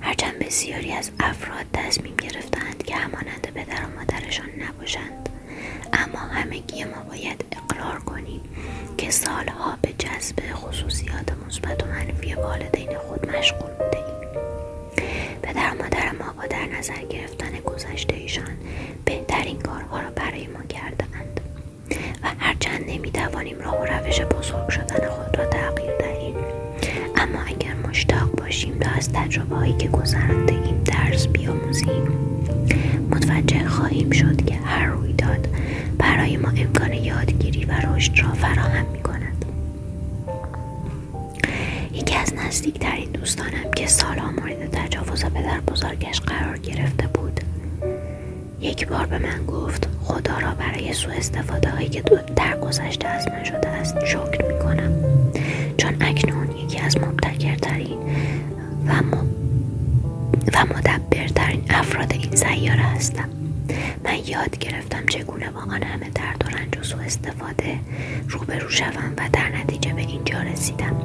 هرچند 0.00 0.38
بسیاری 0.38 0.92
از 0.92 1.10
افراد 1.20 1.66
تصمیم 1.72 2.16
گرفتند 2.16 2.82
که 2.82 2.96
همانند 2.96 3.52
پدر 3.54 3.84
و 3.84 3.98
مادرشان 3.98 4.48
نباشند. 4.68 5.33
اما 5.92 6.18
همگی 6.18 6.84
ما 6.84 7.02
باید 7.08 7.44
اقرار 7.52 7.98
کنیم 7.98 8.40
که 8.98 9.10
سالها 9.10 9.78
به 9.82 9.92
جذب 9.98 10.36
خصوصیات 10.54 11.32
مثبت 11.46 11.82
و 11.82 11.86
منفی 11.86 12.34
والدین 12.34 12.98
خود 12.98 13.28
مشغول 13.36 13.70
بوده 13.70 13.96
ایم 13.96 14.42
پدر 15.42 15.74
و 15.74 15.82
مادر 15.82 16.12
ما 16.12 16.32
با 16.32 16.46
در 16.46 16.66
نظر 16.78 17.04
گرفتن 17.10 17.50
گذشته 17.64 18.14
ایشان 18.16 18.56
بهترین 19.04 19.58
کارها 19.58 20.00
را 20.00 20.10
برای 20.10 20.46
ما 20.46 20.62
کردهاند 20.68 21.40
و 22.22 22.28
هرچند 22.38 22.90
نمی‌توانیم 22.90 23.58
راه 23.58 23.80
و 23.80 23.84
روش 23.84 24.20
بزرگ 24.20 24.68
شدن 24.68 25.08
خود 25.08 25.38
را 25.38 25.46
تغییر 25.46 25.96
دهیم. 25.96 26.34
اما 27.16 27.38
اگر 27.46 27.73
مشتاق 27.94 28.30
باشیم 28.30 28.78
تا 28.78 28.90
از 28.90 29.12
تجربه 29.12 29.56
هایی 29.56 29.72
که 29.72 29.88
گذرانده 29.88 30.52
ایم 30.52 30.82
درس 30.84 31.26
بیاموزیم. 31.26 32.08
متوجه 33.10 33.68
خواهیم 33.68 34.10
شد 34.10 34.44
که 34.44 34.54
هر 34.54 34.86
رویداد 34.86 35.48
برای 35.98 36.36
ما 36.36 36.48
امکان 36.48 36.92
یادگیری 36.92 37.64
و 37.64 37.72
رشد 37.72 38.18
را 38.18 38.32
فراهم 38.32 38.86
می 38.92 39.02
کند 39.02 39.44
یکی 41.92 42.16
از 42.16 42.34
نزدیکترین 42.34 43.10
دوستانم 43.10 43.70
که 43.76 43.86
سالها 43.86 44.30
مورد 44.30 44.70
تجاوز 44.70 45.24
پدر 45.24 45.60
بزرگش 45.60 46.20
قرار 46.20 46.58
گرفته 46.58 47.06
بود 47.06 47.40
یک 48.60 48.88
بار 48.88 49.06
به 49.06 49.18
من 49.18 49.46
گفت 49.46 49.88
خدا 50.04 50.38
را 50.38 50.54
برای 50.54 50.92
سوء 50.92 51.14
استفاده 51.14 51.70
هایی 51.70 51.88
که 51.88 52.02
در 52.36 52.58
گذشته 52.58 53.08
از 53.08 53.28
من 53.28 53.44
شده 53.44 53.68
است 53.68 54.04
شکر 54.04 54.52
می 54.52 54.58
کنم 54.58 54.92
چون 55.76 55.96
اکنون 56.00 56.43
از 56.84 56.96
مبتکرترین 56.98 57.98
و, 58.86 58.92
م... 58.92 59.26
و 60.54 60.76
مدبرترین 60.76 61.62
افراد 61.70 62.12
این 62.12 62.36
سیاره 62.36 62.82
هستم. 62.82 63.28
من 64.04 64.16
یاد 64.26 64.58
گرفتم 64.58 65.06
چگونه 65.06 65.50
با 65.50 65.60
آن 65.60 65.82
همه 65.82 66.10
درد 66.10 66.44
و 66.46 66.56
رنج 66.56 66.78
و 66.78 66.82
سوء 66.82 67.00
استفاده 67.02 67.78
روبرو 68.28 68.68
شوم 68.68 69.12
و 69.18 69.28
در 69.32 69.48
نتیجه 69.48 69.92
به 69.92 70.00
اینجا 70.00 70.42
رسیدم. 70.42 70.96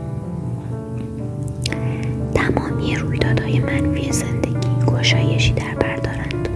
تمامی 2.36 2.96
رویدادهای 2.96 3.60
منفی 3.60 4.12
زندگی 4.12 4.86
گشایشی 4.88 5.54
در 5.54 5.76
بردارند 5.76 6.50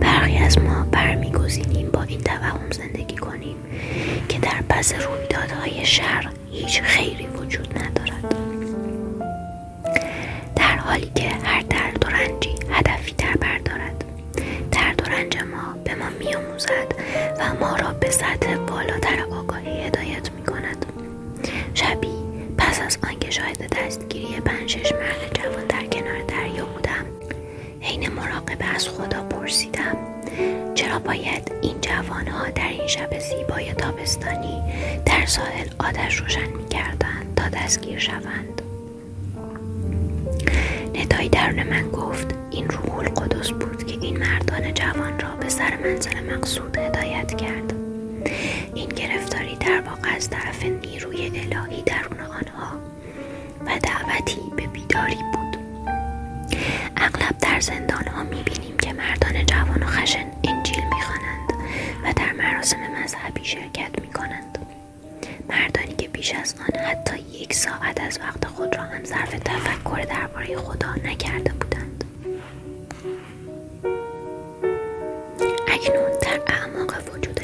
برخی 0.00 0.36
از 0.36 0.58
ما 0.58 0.86
برمیگزینیم 0.92 1.90
با 1.90 2.02
این 2.02 2.20
توهم 2.20 2.70
زندگی 2.70 3.16
کنیم 3.16 3.56
که 4.28 4.38
در 4.38 4.62
پس 4.68 4.94
رویدادهای 4.94 5.84
شر 5.86 6.28
هیچ 6.50 6.82
خیری 6.82 7.26
وجود 7.26 7.78
ندارد. 7.78 8.07
حالی 10.88 11.10
که 11.14 11.28
هر 11.28 11.62
درد 11.62 12.04
و 12.04 12.08
رنجی. 12.08 12.57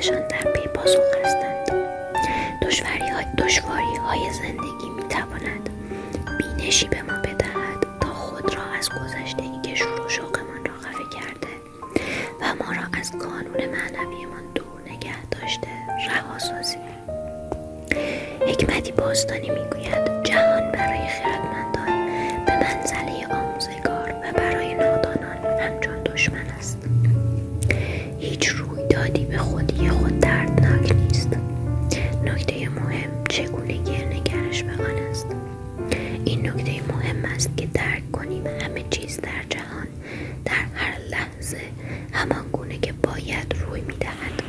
وجودشان 0.05 0.29
در 0.29 0.53
پی 0.53 0.69
پاسخ 0.69 1.01
هستند. 1.25 1.71
دشواری 3.39 3.97
های 3.97 4.33
زندگی 4.33 4.91
می 4.97 5.03
تواند 5.09 5.71
بینشی 6.39 6.89
به 6.89 7.03
ما 7.03 7.13
بدهد 7.13 7.87
تا 8.01 8.09
خود 8.09 8.55
را 8.55 8.63
از 8.79 8.91
گذشته 8.91 9.43
ای 9.43 9.61
که 9.63 9.75
شروع 9.75 10.09
شوقمان 10.09 10.65
را 10.65 10.75
خفه 10.75 11.05
کرده 11.19 11.49
و 12.41 12.65
ما 12.65 12.73
را 12.73 13.01
از 13.01 13.13
قانون 13.13 13.67
معنویمان 13.67 14.43
دور 14.55 14.81
نگه 14.87 15.27
داشته 15.31 15.69
رها 16.09 16.39
سازیم. 16.39 16.81
حکمتی 18.47 18.93
باستانی 18.93 19.51
می‌گوید 19.51 20.23
جهان 20.25 20.73
برای 20.73 21.09
خردمندان 21.09 22.07
به 22.47 22.53
منزله 22.53 23.27
آموزگار 23.27 23.44
در 39.21 39.45
جهان 39.51 39.87
در 40.45 40.65
هر 40.75 40.99
لحظه 41.11 41.61
همان 42.13 42.49
گونه 42.53 42.79
که 42.79 42.93
باید 42.93 43.55
روی 43.61 43.81
می‌دهد. 43.81 44.43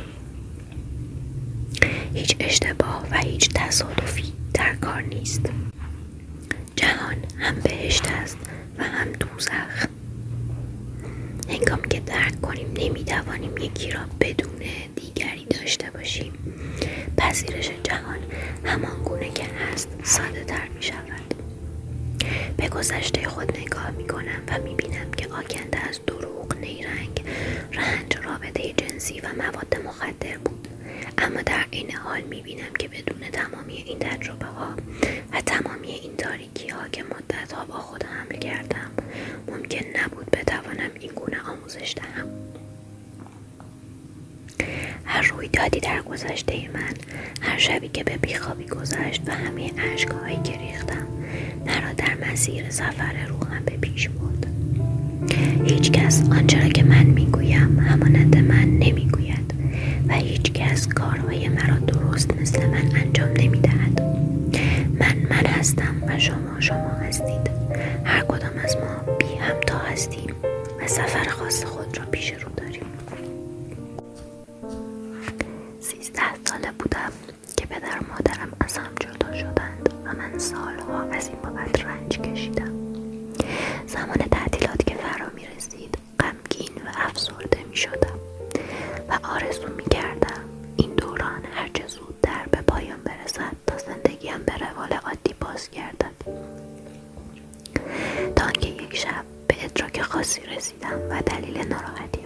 هیچ 2.14 2.36
اشتباه 2.40 3.06
و 3.10 3.16
هیچ 3.16 3.50
تصادفی 3.54 4.32
در 4.54 4.74
کار 4.74 5.02
نیست. 5.02 5.40
جهان 6.76 7.16
هم 7.38 7.60
بهشت 7.60 8.06
است 8.08 8.38
و 8.78 8.84
هم 8.84 9.12
دوزخ. 9.12 9.86
هنگام 11.48 11.82
که 11.82 12.00
درک 12.00 12.40
کنیم 12.40 12.72
نمی‌توانیم 12.76 13.58
یکی 13.58 13.90
را 13.90 14.00
بدون 14.20 14.60
دیگری 14.96 15.44
داشته 15.44 15.90
باشیم. 15.90 16.32
پذیرش 17.16 17.70
جهان 17.84 18.18
همان 18.64 19.02
گونه 19.04 19.30
که 19.30 19.44
هست 19.44 19.88
ساده 20.02 20.44
تر 20.44 20.68
می 20.68 20.82
شود 20.82 21.34
گذشته 22.76 23.28
خود 23.28 23.58
نگاه 23.58 23.90
می 23.90 24.06
کنم 24.06 24.42
و 24.48 24.58
می 24.62 24.74
بینم 24.74 25.10
که 25.16 25.28
آکنده 25.28 25.88
از 25.88 26.00
دروغ، 26.06 26.56
نیرنگ، 26.56 27.24
رنج، 27.72 28.16
رابطه 28.24 28.72
جنسی 28.72 29.20
و 29.20 29.28
مواد 29.36 29.76
مخدر 29.84 30.38
بود. 30.44 30.68
اما 31.18 31.42
در 31.42 31.66
این 31.70 31.90
حال 31.90 32.20
می 32.20 32.42
بینم 32.42 32.72
که 32.78 32.88
بدون 32.88 33.30
تمامی 33.32 33.84
این 33.86 33.98
تجربه 33.98 34.46
ها 34.46 34.76
و 35.32 35.40
تمامی 35.40 35.90
این 35.90 36.16
تاریکی 36.16 36.68
ها 36.68 36.88
که 36.88 37.02
مدت 37.02 37.52
ها 37.52 37.64
با 37.64 37.78
خود 37.78 38.04
حمل 38.04 38.38
کردم 38.38 38.90
ممکن 39.48 39.86
نبود 40.00 40.30
بتوانم 40.30 40.90
این 41.00 41.12
گونه 41.12 41.40
آموزش 41.42 41.94
دهم. 41.96 42.28
هر 45.04 45.22
رویدادی 45.22 45.80
در 45.80 46.02
گذشته 46.02 46.70
من 46.74 46.94
هر 47.42 47.58
شبی 47.58 47.88
که 47.88 48.04
به 48.04 48.16
بیخوابی 48.16 48.66
گذشت 48.66 49.22
و 49.26 49.32
همه 49.32 49.72
عشقهایی 49.80 50.40
که 50.44 50.58
ریختم 50.58 51.15
مرا 51.66 51.92
در 51.96 52.30
مسیر 52.32 52.70
سفر 52.70 53.26
روحم 53.28 53.62
به 53.64 53.76
پیش 53.76 54.08
برد. 54.08 54.46
هیچ 55.64 55.90
کس 55.92 56.22
آنچه 56.30 56.68
که 56.68 56.82
من 56.82 57.04
می‌گویم 57.04 57.78
همانند 57.78 58.36
من 58.36 58.64
نمی‌گوید 58.64 59.54
و 60.08 60.14
هیچ 60.14 60.52
کس 60.52 60.88
کارهای 60.88 61.48
مرا 61.48 61.78
درست 61.78 62.36
مثل 62.40 62.66
من 62.66 62.96
انجام 62.96 63.28
نمی‌دهد. 63.28 64.00
من 65.00 65.16
من 65.30 65.46
هستم 65.46 66.02
و 66.08 66.18
شما 66.18 66.60
شما 66.60 66.88
هستید. 66.88 67.50
هر 68.04 68.20
کدام 68.20 68.58
از 68.64 68.76
ما 68.76 69.12
بی 69.18 69.34
همتا 69.40 69.78
هستیم 69.78 70.34
و 70.82 70.88
سفر 70.88 71.28
خاص 71.28 71.64
خود 71.64 71.98
را 71.98 72.04
پیش 72.04 72.32
رو 72.32 72.48
داریم. 72.56 72.82
سیزده 75.80 76.22
ساله 76.44 76.72
بودم. 76.78 77.12
پدر 77.86 77.98
و 77.98 78.12
مادرم 78.12 78.52
از 78.60 78.78
هم 78.78 78.92
جدا 79.00 79.34
شدند 79.34 79.94
و 80.04 80.12
من 80.12 80.38
سالها 80.38 81.02
از 81.02 81.28
این 81.28 81.36
بابت 81.42 81.84
رنج 81.84 82.20
کشیدم. 82.20 82.72
زمان 83.86 84.16
تعطیلات 84.16 84.86
که 84.86 84.94
فرا 84.94 85.26
می 85.34 85.46
رسید 85.56 85.98
غمگین 86.20 86.74
و 86.86 86.88
افسرده 86.96 87.64
می 87.70 87.76
شدم 87.76 88.18
و 89.08 89.18
آرزو 89.22 89.68
می 89.76 89.84
کردم 89.84 90.44
این 90.76 90.94
دوران 90.94 91.44
هرچه 91.54 91.86
زودتر 91.86 92.46
به 92.50 92.60
پایان 92.62 93.00
برسد 93.04 93.56
تا 93.66 93.78
زندگیم 93.78 94.42
به 94.46 94.52
روال 94.56 94.92
عادی 94.92 95.34
باز 95.40 95.68
تا 98.36 98.44
آنکه 98.44 98.68
یک 98.68 98.96
شب 98.96 99.24
به 99.48 99.64
ادراک 99.64 100.02
خاصی 100.02 100.40
رسیدم 100.40 101.00
و 101.10 101.22
دلیل 101.22 101.58
ناراحتی 101.58 102.25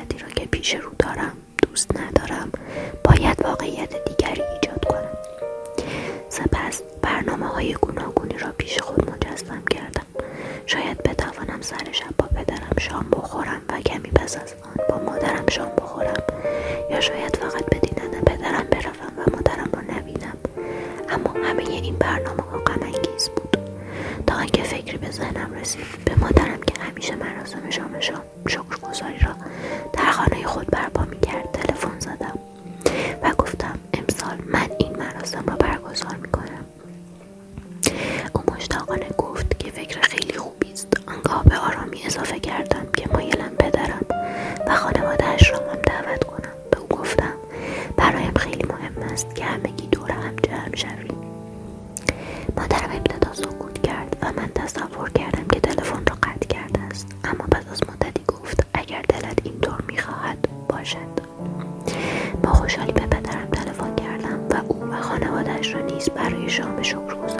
واقعیتی 0.00 0.18
را 0.18 0.28
که 0.28 0.46
پیش 0.46 0.74
رو 0.74 0.90
دارم. 0.98 1.39
نیز 66.00 66.10
برای 66.10 66.50
شام 66.50 66.82
شکر 66.82 67.14
گذار. 67.14 67.39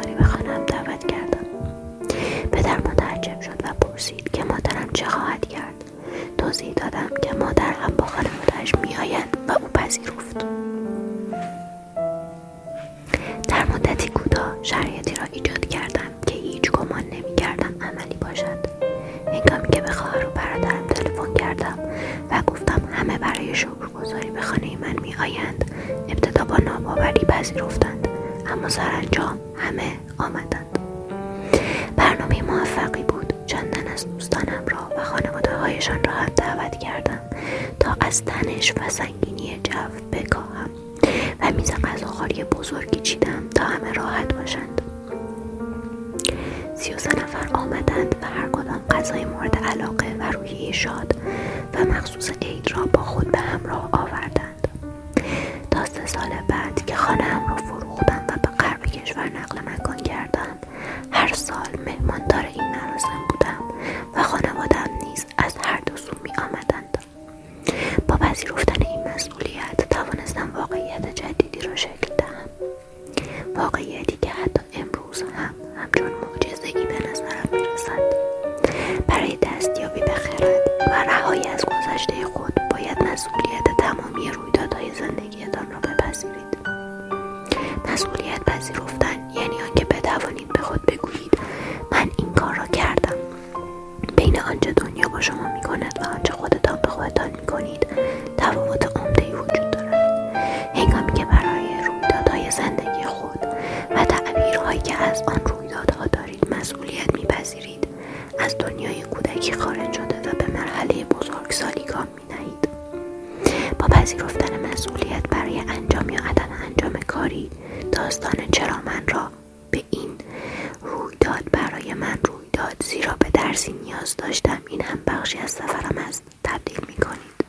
زیرا 122.85 123.17
به 123.19 123.31
درسی 123.31 123.73
نیاز 123.73 124.17
داشتم. 124.17 124.63
این 124.69 124.83
هم 124.83 125.03
بخشی 125.07 125.39
از 125.39 125.51
سفرم 125.51 125.99
است 126.09 126.23
تبدیل 126.45 126.79
می 126.89 126.95
کنید 126.95 127.45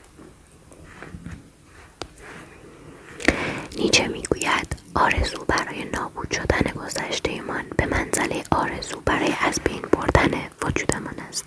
نیچه 3.78 4.08
می‌گوید 4.08 4.76
آرزو 4.96 5.46
برای 5.48 5.86
نابود 5.86 6.32
شدن 6.32 6.72
گذشته 6.72 7.42
من 7.42 7.66
به 7.78 7.86
منزله 7.86 8.44
آرزو 8.52 9.02
برای 9.06 9.34
از 9.42 9.60
بین 9.64 9.82
بردن 9.82 10.32
وجودمان 10.64 11.20
است. 11.30 11.46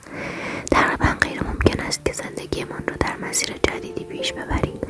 تقریبا 0.71 1.17
غیر 1.21 1.43
ممکن 1.45 1.81
است 1.81 2.05
که 2.05 2.13
زندگیمان 2.13 2.85
را 2.87 2.97
در 3.01 3.17
مسیر 3.17 3.55
جدیدی 3.63 4.05
پیش 4.05 4.33
ببریم 4.33 4.81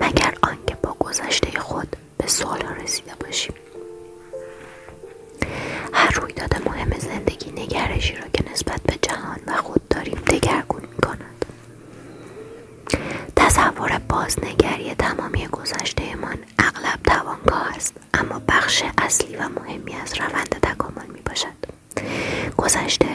مگر 0.00 0.34
آنکه 0.42 0.74
با 0.82 0.96
گذشته 1.00 1.58
خود 1.60 1.96
به 2.18 2.26
سوال 2.26 2.62
رسیده 2.62 3.12
باشیم. 3.20 3.54
هر 5.92 6.10
رویداد 6.10 6.68
مهم 6.68 6.98
زندگی 6.98 7.43
نگرشی 7.64 8.14
را 8.14 8.24
که 8.32 8.50
نسبت 8.52 8.80
به 8.82 8.94
جهان 9.02 9.38
و 9.46 9.52
خود 9.52 9.88
داریم 9.88 10.18
دگرگون 10.26 10.80
می 10.80 10.96
کند. 11.02 11.44
تصور 13.36 14.00
بازنگری 14.08 14.94
تمامی 14.94 15.46
گذشته 15.46 16.16
من 16.16 16.38
اغلب 16.58 17.02
توانگاه 17.04 17.76
است 17.76 17.94
اما 18.14 18.42
بخش 18.48 18.82
اصلی 18.98 19.36
و 19.36 19.48
مهمی 19.48 19.94
از 19.94 20.14
روند 20.20 20.48
تکامل 20.62 21.06
می 21.06 21.20
باشد. 21.20 21.56
گذشته 22.56 23.08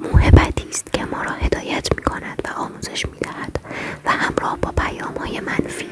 موهبتی 0.00 0.68
است 0.68 0.92
که 0.92 1.04
ما 1.04 1.22
را 1.22 1.32
هدایت 1.32 1.96
می 1.96 2.02
کند 2.02 2.42
و 2.44 2.60
آموزش 2.60 3.06
می 3.06 3.18
دهد 3.18 3.58
و 4.04 4.10
همراه 4.10 4.56
با 4.56 4.70
پیام 4.70 5.14
های 5.16 5.40
منفی 5.40 5.88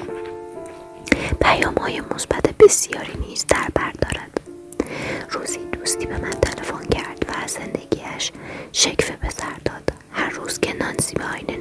پیام 1.40 1.74
های 1.74 2.00
مثبت 2.14 2.54
بسیاری 2.60 3.18
نیز 3.28 3.46
در 3.48 3.68
بر 3.74 3.92
دارد. 3.92 4.21
شکف 8.22 8.32
شکفه 8.72 9.16
به 9.16 9.30
سر 9.30 9.56
داد. 9.64 9.92
هر 10.12 10.30
روز 10.30 10.60
که 10.60 10.72
نانسی 10.76 11.14
به 11.14 11.24
آینه 11.24 11.56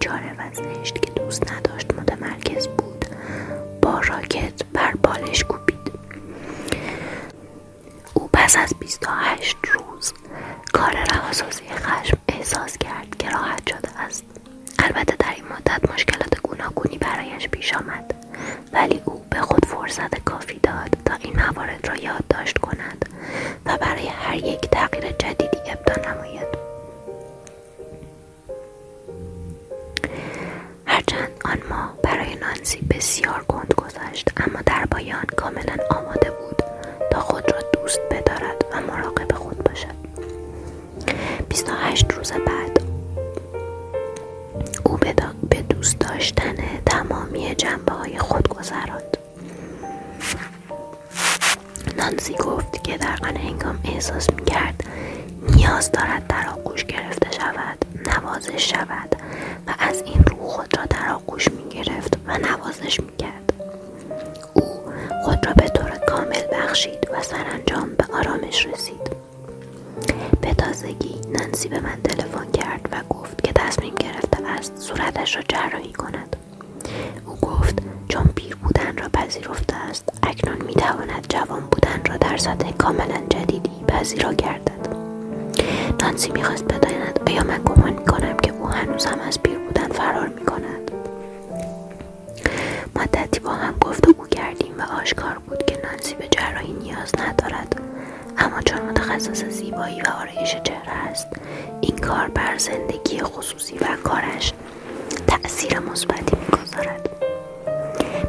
بیچاره 0.00 0.32
و 0.38 0.54
زشت 0.54 1.02
که 1.02 1.12
دوست 1.12 1.52
نداشت 1.52 1.94
متمرکز 1.94 2.68
بود 2.68 3.04
با 3.82 3.98
راکت 3.98 4.64
بر 4.72 4.94
بالش 5.02 5.44
کوبید. 5.44 5.92
او 8.14 8.30
پس 8.32 8.56
از 8.56 8.74
28 8.80 9.56
روز 9.74 10.12
کار 10.72 10.96
رواسازی 11.14 11.64
خشم 11.68 12.18
احساس 12.28 12.78
کرد 12.78 13.16
که 13.18 13.30
راحت 13.30 13.68
شده 13.68 13.98
است. 13.98 14.24
البته 14.78 15.16
در 15.18 15.34
این 15.34 15.44
مدت 15.44 15.92
مشکلات 15.92 16.40
گوناگونی 16.42 16.98
برایش 16.98 17.48
پیش 17.48 17.74
آمد 17.74 18.14
ولی 18.72 19.00
او 19.04 19.24
به 19.30 19.40
خود 19.40 19.64
فرصت 19.64 20.24
کافی 20.24 20.58
داد 20.62 20.96
تا 21.04 21.14
این 21.14 21.36
موارد 21.36 21.88
را 21.88 21.96
یادداشت 21.96 22.58
کند 22.58 23.04
و 23.66 23.78
برای 23.80 24.06
هر 24.06 24.36
یک 24.36 24.60
تغییر 24.60 25.12
جدیدی 25.12 25.58
ابدا 25.70 26.10
نماید. 26.12 26.69
هرچند 31.12 31.40
آن 31.44 31.58
ماه 31.70 31.94
برای 32.02 32.34
نانسی 32.34 32.80
بسیار 32.90 33.44
کند 33.48 33.74
گذشت 33.76 34.28
اما 34.36 34.60
در 34.66 34.86
پایان 34.86 35.24
کاملا 35.36 35.76
آماده 35.90 36.30
بود 36.30 36.62
تا 37.10 37.20
خود 37.20 37.52
را 37.52 37.58
دوست 37.72 38.00
بدارد 38.10 38.64
و 38.72 38.80
مراقب 38.80 39.34
خود 39.34 39.58
باشد. 39.64 39.94
28 41.48 42.12
روز 42.12 42.32
بعد 42.32 42.82
او 44.84 44.96
به 45.50 45.62
دوست 45.62 45.98
داشتن 45.98 46.56
تمامی 46.86 47.54
جنبه 47.54 47.92
های 47.92 48.18
خود 48.18 48.48
گذراند. 48.48 49.16
نانسی 51.96 52.34
گفت 52.34 52.84
که 52.84 52.98
در 52.98 53.18
آن 53.22 53.36
هنگام 53.36 53.80
احساس 53.84 54.30
می 54.30 54.44
کرد 54.44 54.84
نیاز 55.56 55.92
دارد 55.92 56.26
در 56.26 56.48
آغوش 56.48 56.84
گرفته 56.84 57.30
شود. 57.30 57.99
نوازش 58.16 58.70
شود 58.70 59.16
و 59.66 59.74
از 59.78 60.02
این 60.02 60.24
رو 60.24 60.36
خود 60.36 60.78
را 60.78 60.84
در 60.84 61.12
آغوش 61.12 61.48
می 61.50 61.68
گرفت 61.68 62.18
و 62.26 62.38
نوازش 62.38 63.00
می 63.00 63.16
کرد 63.16 63.52
او 64.54 64.62
خود 65.24 65.46
را 65.46 65.52
به 65.52 65.68
طور 65.68 65.90
کامل 65.90 66.42
بخشید 66.52 67.08
و 67.12 67.22
سرانجام 67.22 67.94
به 67.94 68.04
آرامش 68.14 68.66
رسید. 68.66 69.10
به 70.40 70.54
تازگی 70.54 71.20
نانسی 71.32 71.68
به 71.68 71.80
من 71.80 72.02
تلفن 72.04 72.50
کرد 72.50 72.88
و 72.92 73.14
گفت 73.14 73.44
که 73.44 73.52
تصمیم 73.52 73.94
گرفته 73.94 74.46
است 74.46 74.72
صورتش 74.78 75.36
را 75.36 75.42
جراحی 75.48 75.92
کند. 75.92 76.36
او 77.26 77.36
گفت 77.36 77.78
چون 78.08 78.24
پیر 78.36 78.56
بودن 78.56 78.96
را 78.98 79.08
پذیرفته 79.08 79.76
است 79.76 80.04
اکنون 80.22 80.62
می 80.66 80.74
تواند 80.74 81.26
جوان 81.28 81.60
بودن 81.60 82.02
را 82.08 82.16
در 82.16 82.36
سطح 82.36 82.70
کاملا 82.70 83.22
جدیدی 83.30 83.84
پذیرا 83.88 84.32
گردد. 84.32 84.88
نانسی 86.02 86.30
می‌خواست 86.32 86.64
بداند 86.64 86.79
است. 100.92 101.26
این 101.80 101.96
کار 101.98 102.28
بر 102.28 102.58
زندگی 102.58 103.22
خصوصی 103.22 103.78
و 103.78 103.86
کارش 104.04 104.52
تأثیر 105.26 105.78
مثبتی 105.78 106.36
می‌گذارد. 106.36 107.08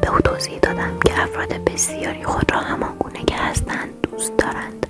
به 0.01 0.13
او 0.13 0.19
توضیح 0.19 0.59
دادم 0.59 0.99
که 1.05 1.21
افراد 1.23 1.53
بسیاری 1.53 2.23
خود 2.23 2.51
را 2.51 2.59
همان 2.59 2.95
گونه 2.99 3.23
که 3.23 3.35
هستند 3.35 4.07
دوست 4.11 4.37
دارند 4.37 4.85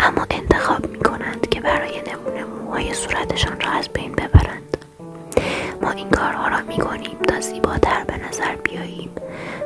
اما 0.00 0.26
انتخاب 0.30 0.86
می 0.86 0.98
کنند 0.98 1.48
که 1.50 1.60
برای 1.60 2.02
نمونه 2.12 2.44
موهای 2.44 2.94
صورتشان 2.94 3.60
را 3.60 3.70
از 3.70 3.88
بین 3.88 4.12
ببرند. 4.12 4.76
ما 5.82 5.90
این 5.90 6.10
کارها 6.10 6.48
را 6.48 6.60
می 6.60 6.76
تا 7.28 7.40
زیباتر 7.40 8.04
به 8.04 8.28
نظر 8.28 8.56
بیاییم 8.56 9.10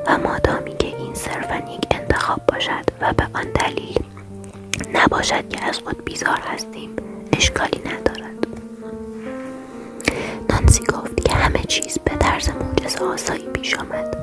و 0.07 0.19
مادامی 0.19 0.77
که 0.77 0.87
این 0.87 1.15
صرفا 1.15 1.57
یک 1.57 1.87
انتخاب 1.91 2.41
باشد 2.47 2.85
و 3.01 3.13
به 3.13 3.27
آن 3.35 3.45
دلیل 3.55 3.99
نباشد 4.95 5.49
که 5.49 5.65
از 5.65 5.79
خود 5.79 6.05
بیزار 6.05 6.41
هستیم. 6.55 6.97
اشکالی 7.37 7.81
ندارد. 7.85 8.47
نانسی 10.51 10.85
گفت 10.85 11.25
که 11.25 11.33
همه 11.33 11.63
چیز 11.69 11.99
به 11.99 12.17
طرز 12.17 12.49
معجزه 12.49 13.05
آسایی 13.05 13.47
پیش 13.53 13.75
آمد. 13.75 14.17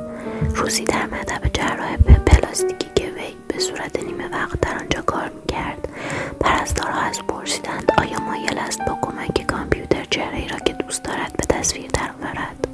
روزی 0.55 0.83
در 0.83 1.05
مطب 1.05 1.47
جراح 1.53 1.97
پلاستیکی 2.25 2.87
که 2.95 3.05
وی 3.05 3.33
به 3.47 3.59
صورت 3.59 4.03
نیمه 4.03 4.27
وقت 4.31 4.61
در 4.61 4.77
آنجا 4.77 5.01
کار 5.01 5.29
می‌کرد 5.29 5.87
پرستارها 6.39 7.01
از 7.01 7.19
پرسیدند 7.27 7.91
آیا 7.97 8.19
مایل 8.19 8.57
است 8.57 8.79
با 8.87 8.97
کمک 9.01 9.47
کامپیوتر 9.47 10.05
چهره 10.09 10.47
را 10.47 10.59
که 10.59 10.73
دوست 10.73 11.03
دارد 11.03 11.33
به 11.37 11.45
تصویر 11.55 11.89
درآورد؟ 11.93 12.67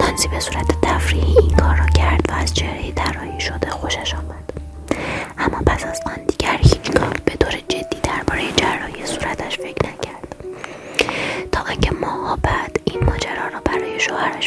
نانسی 0.00 0.28
به 0.28 0.40
صورت 0.40 0.80
تفریحی 0.82 1.38
این 1.38 1.56
کار 1.56 1.76
را 1.76 1.86
کرد 1.86 2.20
و 2.28 2.32
از 2.32 2.54
چهره 2.54 2.92
طراحی 2.92 3.40
شده 3.40 3.70
خوشش 3.70 4.14
آمد. 4.14 4.52
اما 5.38 5.58
پس 5.66 5.84
از 5.84 6.00
آن 6.06 6.24
دیگر 6.28 6.56
هیچگاه 6.56 7.10
به 7.24 7.32
طور 7.36 7.50
جدی 7.68 8.00
درباره 8.02 8.52
جراحی 8.56 9.06
صورتش 9.06 9.58
فکر 9.58 9.88
نکرد 9.88 10.34
تا 11.52 11.60
آنکه 11.60 11.92
ماهها 11.92 12.36
بعد 12.42 12.80
این 12.84 13.04
ماجرا 13.04 13.48
را 13.52 13.60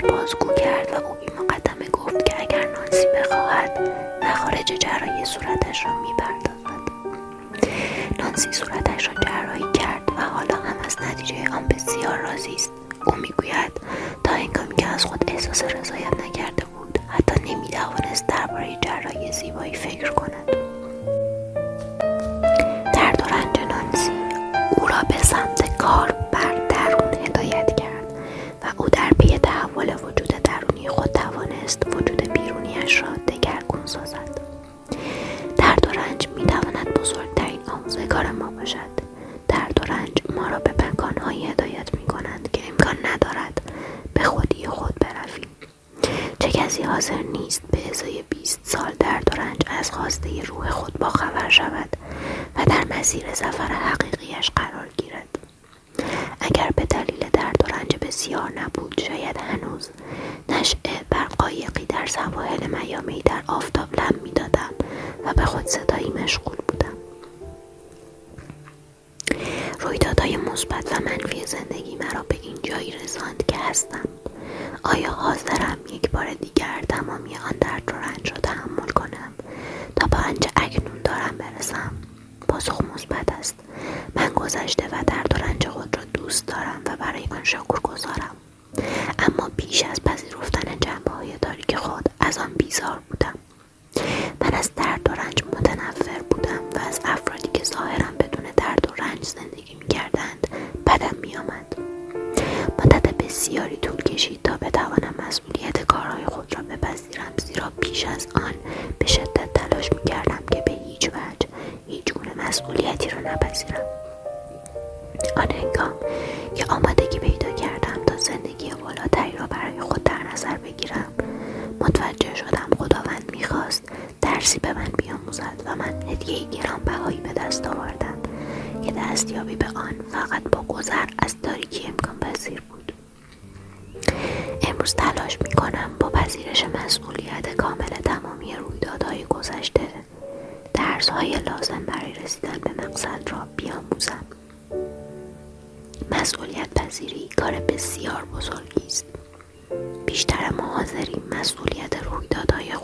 برای 0.01 0.17
شوهرش 0.17 0.35
بازگو 0.35 0.53
کرد 0.53 0.91
و 0.91 1.07
او 1.07 1.17
این 1.21 1.29
مقدمه 1.39 1.89
گفت 1.89 2.25
که 2.25 2.41
اگر 2.41 2.67
نانسی 2.67 3.07
بخواهد 3.19 3.79
مخارج 4.23 4.65
جراحی 4.65 5.25
صورتش 5.25 5.85
را 5.85 5.91
می‌پردازد. 6.01 6.91
نانسی 8.19 8.51
صورتش 8.51 9.07
را 9.07 9.13
جراحی 9.13 9.71
کرد 9.73 10.01
و 10.17 10.21
حالا 10.21 10.55
هم 10.55 10.75
از 10.85 10.97
نتیجه 11.01 11.55
آن 11.55 11.67
بسیار 11.67 12.17
راضی 12.17 12.55
است. 12.55 12.71
او 13.07 13.15
می‌گوید 13.15 13.71
تا 14.23 14.31
هنگامی 14.31 14.75
که 14.75 14.87
از 14.87 15.05
خود 15.05 15.23
احساس 15.27 15.63
رضایت 15.63 16.13
نکرده 16.27 16.65
بود 16.65 16.99
حتی 17.07 17.53
نمی‌توانست 17.53 18.27
درباره 18.27 18.77
جراحی 18.81 19.31
زیبایی 19.31 19.73
فکر 19.73 20.11
کند. 20.11 20.51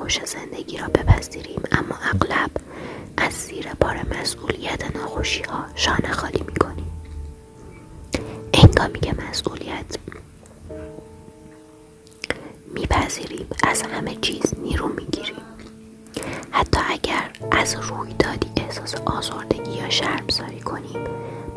رویدادهای 0.07 0.19
خوش 0.19 0.19
زندگی 0.25 0.77
را 0.77 0.87
بپذیریم. 0.87 1.61
اما 1.71 1.95
اغلب 2.13 2.51
از 3.17 3.33
زیر 3.33 3.73
بار 3.79 4.05
مسئولیت 4.21 4.95
ناخوشی 4.95 5.43
ها 5.43 5.65
شانه 5.75 6.11
خالی 6.11 6.43
می‌کنیم. 6.47 6.91
انگامی 8.53 8.99
که 8.99 9.13
مسئولیت 9.29 9.85
میپذیریم. 12.73 13.47
از 13.63 13.81
همه 13.81 14.15
چیز 14.15 14.53
نیرو 14.57 14.87
می‌گیریم. 14.87 15.43
حتی 16.51 16.79
اگر 16.89 17.31
از 17.51 17.75
روی 17.75 18.13
دادی 18.13 18.51
احساس 18.57 18.95
آزردگی 18.95 19.71
یا 19.71 19.89
شرمساری 19.89 20.59
کنیم 20.59 21.03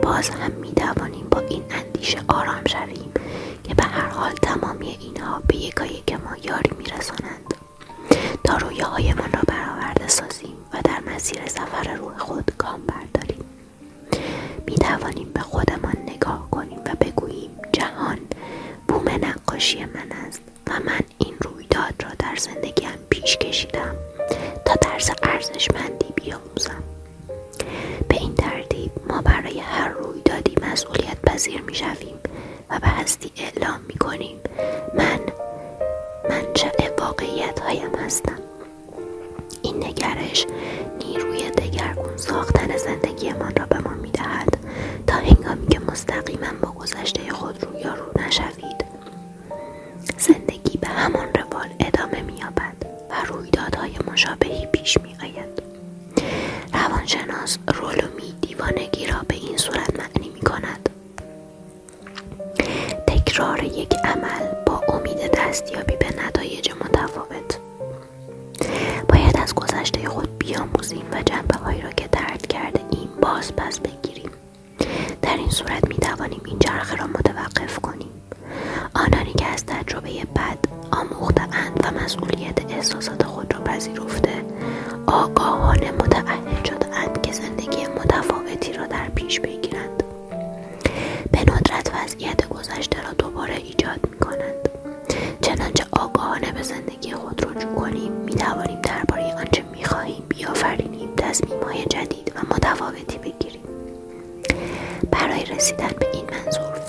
باز 0.02 0.28
هم 0.28 0.50
می‌توانیم 0.52 1.26
با 1.30 1.40
این 1.40 1.62
اندیشه 1.70 2.18
آرام 2.28 2.64
شویم 2.66 3.12
که 3.64 3.74
به 3.74 3.82
هر 3.82 4.08
حال 4.08 4.32
تمامی 4.32 4.98
اینها 5.00 5.42
به 5.46 5.56
یکایک 5.56 6.12
ما 6.12 6.36
یاری 6.42 6.70
میرسانند. 6.78 7.49
تا 8.50 8.56
رویاهایمان 8.56 9.32
را 9.32 9.40
برآورده 9.46 10.08
سازیم 10.08 10.56
و 10.72 10.76
در 10.84 11.14
مسیر 11.14 11.46
سفر 11.46 11.94
روح 11.94 12.18
خود 12.18 12.52
گام 12.58 12.80
برداریم. 12.86 13.44
می 14.66 14.74
توانیم 14.74 15.30
به 15.34 15.40
خودمان 15.40 15.96
نگاه 16.06 16.50
کنیم 16.50 16.78
و 16.78 16.94
بگوییم 17.00 17.50
جهان 17.72 18.18
بوم 18.88 19.08
نقاشی 19.08 19.84
من 19.84 20.12
است 20.26 20.42
و 20.66 20.72
من 20.86 21.00
این 21.18 21.34
رویداد 21.40 21.94
را 22.02 22.08
در 22.18 22.36
زندگیم 22.36 22.98
پیش 23.10 23.36
کشیدم 23.36 23.94
تا 24.64 24.74
درس 24.74 25.10
ارزشمندی 25.22 26.12
بیاموزم. 26.14 26.82
به 28.08 28.16
این 28.16 28.34
ترتیب 28.34 28.90
ما 29.08 29.22
برای 29.22 29.58
هر 29.60 29.88
رویدادی 29.88 30.54
مسئولیت 30.62 31.20
پذیر 31.26 31.60
می 31.60 31.74
شویم 31.74 32.16
و 32.70 32.78
به 32.78 32.88
هستی 32.88 33.32
اعلام 33.36 33.80
می 33.88 33.94
کنیم 33.94 34.36
من 34.94 35.20
منشأ 36.28 36.70
واقعیت 36.98 37.61
هایم 37.61 37.94
هستم. 37.94 38.38
این 39.62 39.85
نگرش 39.85 40.46
نیروی 40.98 41.50
دگرگون 41.50 42.16
ساختن 42.16 42.76
زندگیمان 42.76 43.52
را 43.56 43.66
به 43.66 43.78
ما 43.78 43.94
می 43.94 44.11
دهد 44.11 44.56
تا 45.06 45.14
هنگامی 45.16 45.66
که 45.66 45.78
مستقیما 45.80 46.46
با 46.62 46.72
گذشته 46.72 47.30
خود 47.30 47.64
رویارو 47.64 48.04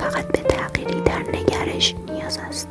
فقط 0.02 0.28
به 0.28 0.40
تغییری 0.40 1.02
در 1.02 1.20
نگرش 1.20 1.96
نیاز 2.08 2.38
است. 2.38 2.68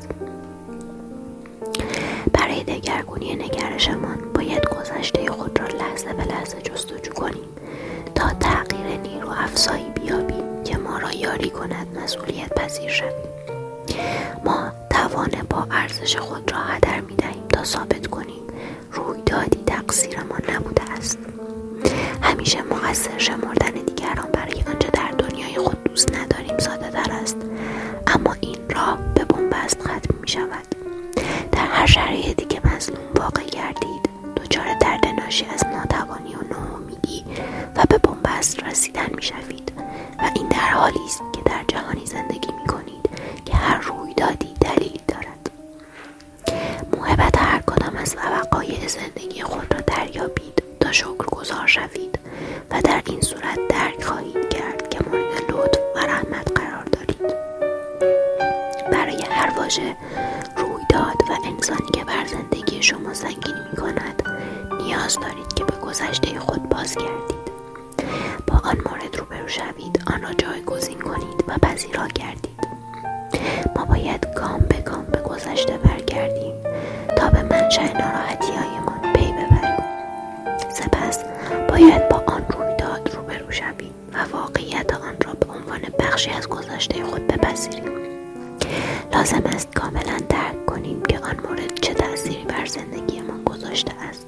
برای 2.32 2.62
دگرگونی 2.64 3.34
نگرشمان 3.34 4.18
باید 4.34 4.68
گذشته 4.68 5.30
خود 5.30 5.60
را 5.60 5.66
لحظه 5.66 6.12
به 6.12 6.24
لحظه 6.24 6.62
جستجو 6.62 7.12
کنیم 7.12 7.48
تا 8.14 8.28
تغییر 8.30 9.00
نیرو 9.00 9.28
افزایی 9.28 9.90
بیابیم 9.94 10.64
که 10.64 10.76
ما 10.76 10.98
را 10.98 11.12
یاری 11.12 11.50
کند 11.50 11.98
مسئولیت 12.02 12.54
پذیر 12.54 12.88
شویم. 12.90 13.30
ما 14.44 14.72
توان 14.90 15.30
با 15.50 15.66
ارزش 15.70 16.16
خود 16.16 16.52
را 16.52 16.58
هدر 16.58 17.00
می 17.00 17.16
دهیم 17.16 17.48
تا 17.48 17.64
ثابت 17.64 18.06
کنیم 18.06 18.42
رویدادی 18.92 19.64
تقصیرمان 19.66 20.42
نبوده 20.48 20.82
است. 20.98 21.18
همیشه 22.22 22.62
مقصر 22.62 23.18
شمردن 23.18 23.89
در 31.80 31.86
شرایطی 31.86 32.44
که 32.44 32.60
مظلوم 32.64 32.98
واقع 33.14 33.44
گردید 33.44 34.08
دچار 34.36 34.74
درد 34.80 35.06
ناشی 35.06 35.46
از 35.54 35.66
ناتوانی 35.66 36.34
و 36.34 36.54
ناامیدی 36.54 37.24
و 37.76 37.84
به 37.88 37.98
بنبست 37.98 38.62
رسیدن 38.64 39.10
می 39.14 39.22
شوید 39.22 39.72
و 40.18 40.30
این 40.34 40.48
در 40.48 40.56
حالی 40.56 41.04
است 41.06 41.22
که 41.32 41.40
در 41.44 41.64
جهانی 41.68 42.06
زندگی 42.06 42.52
می 42.60 42.66
کنید 42.68 43.10
که 43.44 43.56
هر 43.56 43.80
رویدادی 43.80 44.54
دلیل 44.60 45.00
دارد. 45.08 45.50
محبت 46.98 47.38
هر 47.38 47.62
کدام 47.62 47.96
از 47.96 48.16
وقایع 48.16 48.86
زندگی 48.86 49.42
خود 49.42 49.74
را 49.74 49.80
دریابید 49.80 50.62
تا 50.80 50.92
شکر 50.92 51.24
گذار 51.26 51.66
شوید 51.66 52.18
و 52.70 52.82
در 52.82 53.02
این 53.06 53.20
صورت 53.20 53.58
درک 53.68 54.04
خواهید 54.04 54.48
کرد 54.48 54.88
که 54.88 54.98
مورد 55.10 55.50
لطف 55.50 55.78
و 55.96 55.98
رحمت 55.98 56.60
قرار 56.60 56.84
دارید. 56.84 57.34
برای 58.92 59.22
هر 59.30 59.58
واژه 59.58 59.96
و 61.30 61.32
انسانی 61.44 61.90
که 61.92 62.04
بر 62.04 62.26
زندگی 62.26 62.82
شما 62.82 63.14
سنگینی 63.14 63.60
می 63.70 63.76
کند 63.76 64.22
نیاز 64.80 65.18
دارید 65.20 65.54
که 65.54 65.64
به 65.64 65.76
گذشته 65.76 66.38
خود 66.38 66.68
بازگردید. 66.68 67.50
با 68.46 68.54
آن 68.64 68.76
مورد 68.86 69.16
روبرو 69.16 69.48
شوید 69.48 70.02
آن 70.06 70.22
را 70.22 70.32
جایگزین 70.32 70.98
کنید 70.98 71.44
و 71.48 71.58
پذیرا 71.66 72.06
گردید. 72.06 72.60
ما 73.76 73.84
باید 73.84 74.26
گام 74.36 74.60
به 74.68 74.80
گام 74.80 75.04
به 75.04 75.20
گذشته 75.20 75.78
برگردیم 75.78 76.54
تا 77.16 77.28
به 77.30 77.42
منشأ 77.42 77.92
ناراحتی 77.98 78.52
هایمان 78.52 79.12
پی 79.12 79.32
ببریم. 79.32 79.84
سپس 80.70 81.18
باید 81.68 82.08
با 82.08 82.22
آن 82.26 82.44
رویداد 82.48 83.14
روبرو 83.14 83.50
شویم 83.50 83.94
و 84.12 84.36
واقعیت 84.36 84.94
آن 84.94 85.16
را 85.24 85.32
به 85.32 85.52
عنوان 85.52 85.80
بخشی 85.98 86.30
از 86.30 86.48
گذشته 86.48 87.04
خود 87.04 87.26
بپذیریم. 87.26 88.19
لازم 89.12 89.42
است 89.44 89.74
کاملا 89.74 90.18
درک 90.28 90.66
کنیم 90.66 91.02
که 91.02 91.18
آن 91.18 91.40
مورد 91.48 91.80
چه 91.80 91.94
تأثیری 91.94 92.44
بر 92.44 92.66
زندگی 92.66 93.20
ما 93.20 93.42
گذاشته 93.44 93.92
است. 93.94 94.26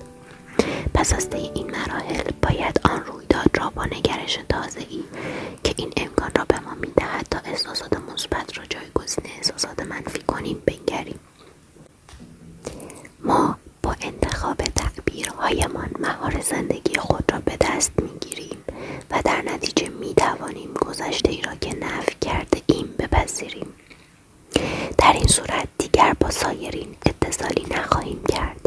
پس 0.94 1.12
از 1.12 1.30
طی 1.30 1.50
این 1.54 1.70
مراحل 1.70 2.30
باید 2.42 2.80
آن 2.84 3.04
رویداد 3.04 3.50
را 3.58 3.70
با 3.70 3.84
نگرش 3.84 4.38
تازهای 4.48 5.02
که 5.64 5.74
این 5.76 5.92
امکان 5.96 6.30
را 6.36 6.44
به 6.48 6.60
ما 6.60 6.74
می‌دهد 6.80 7.26
تا 7.30 7.38
احساسات 7.44 7.92
مثبت 8.12 8.58
را 8.58 8.64
جایگزین 8.64 9.24
احساسات 9.36 9.82
منفی 9.86 10.22
کنیم 10.22 10.62
بنگریم. 10.66 11.18
ما 13.20 13.56
با 13.82 13.94
انتخاب 14.00 14.56
تعبیرهایمان 14.56 15.90
مهار 15.98 16.40
زندگی 16.40 16.94
خود 16.98 17.32
را 17.32 17.38
به 17.38 17.56
دست 17.60 17.92
می‌گیریم 18.02 18.58
و 19.10 19.22
در 19.24 19.42
نتیجه 19.42 19.88
می‌توانیم 19.88 20.74
گذشته 20.74 21.30
ای 21.30 21.42
را 21.42 21.54
که 21.60 21.76
نفی 21.78 22.14
کرده 22.20 22.62
ایم 22.66 22.94
بپذیریم. 22.98 23.66
در 24.98 25.12
این 25.12 25.26
صورت 25.26 25.68
دیگر 25.78 26.14
با 26.20 26.30
سایرین 26.30 26.96
اتصالی 27.06 27.66
نخواهیم 27.70 28.20
کرد. 28.28 28.61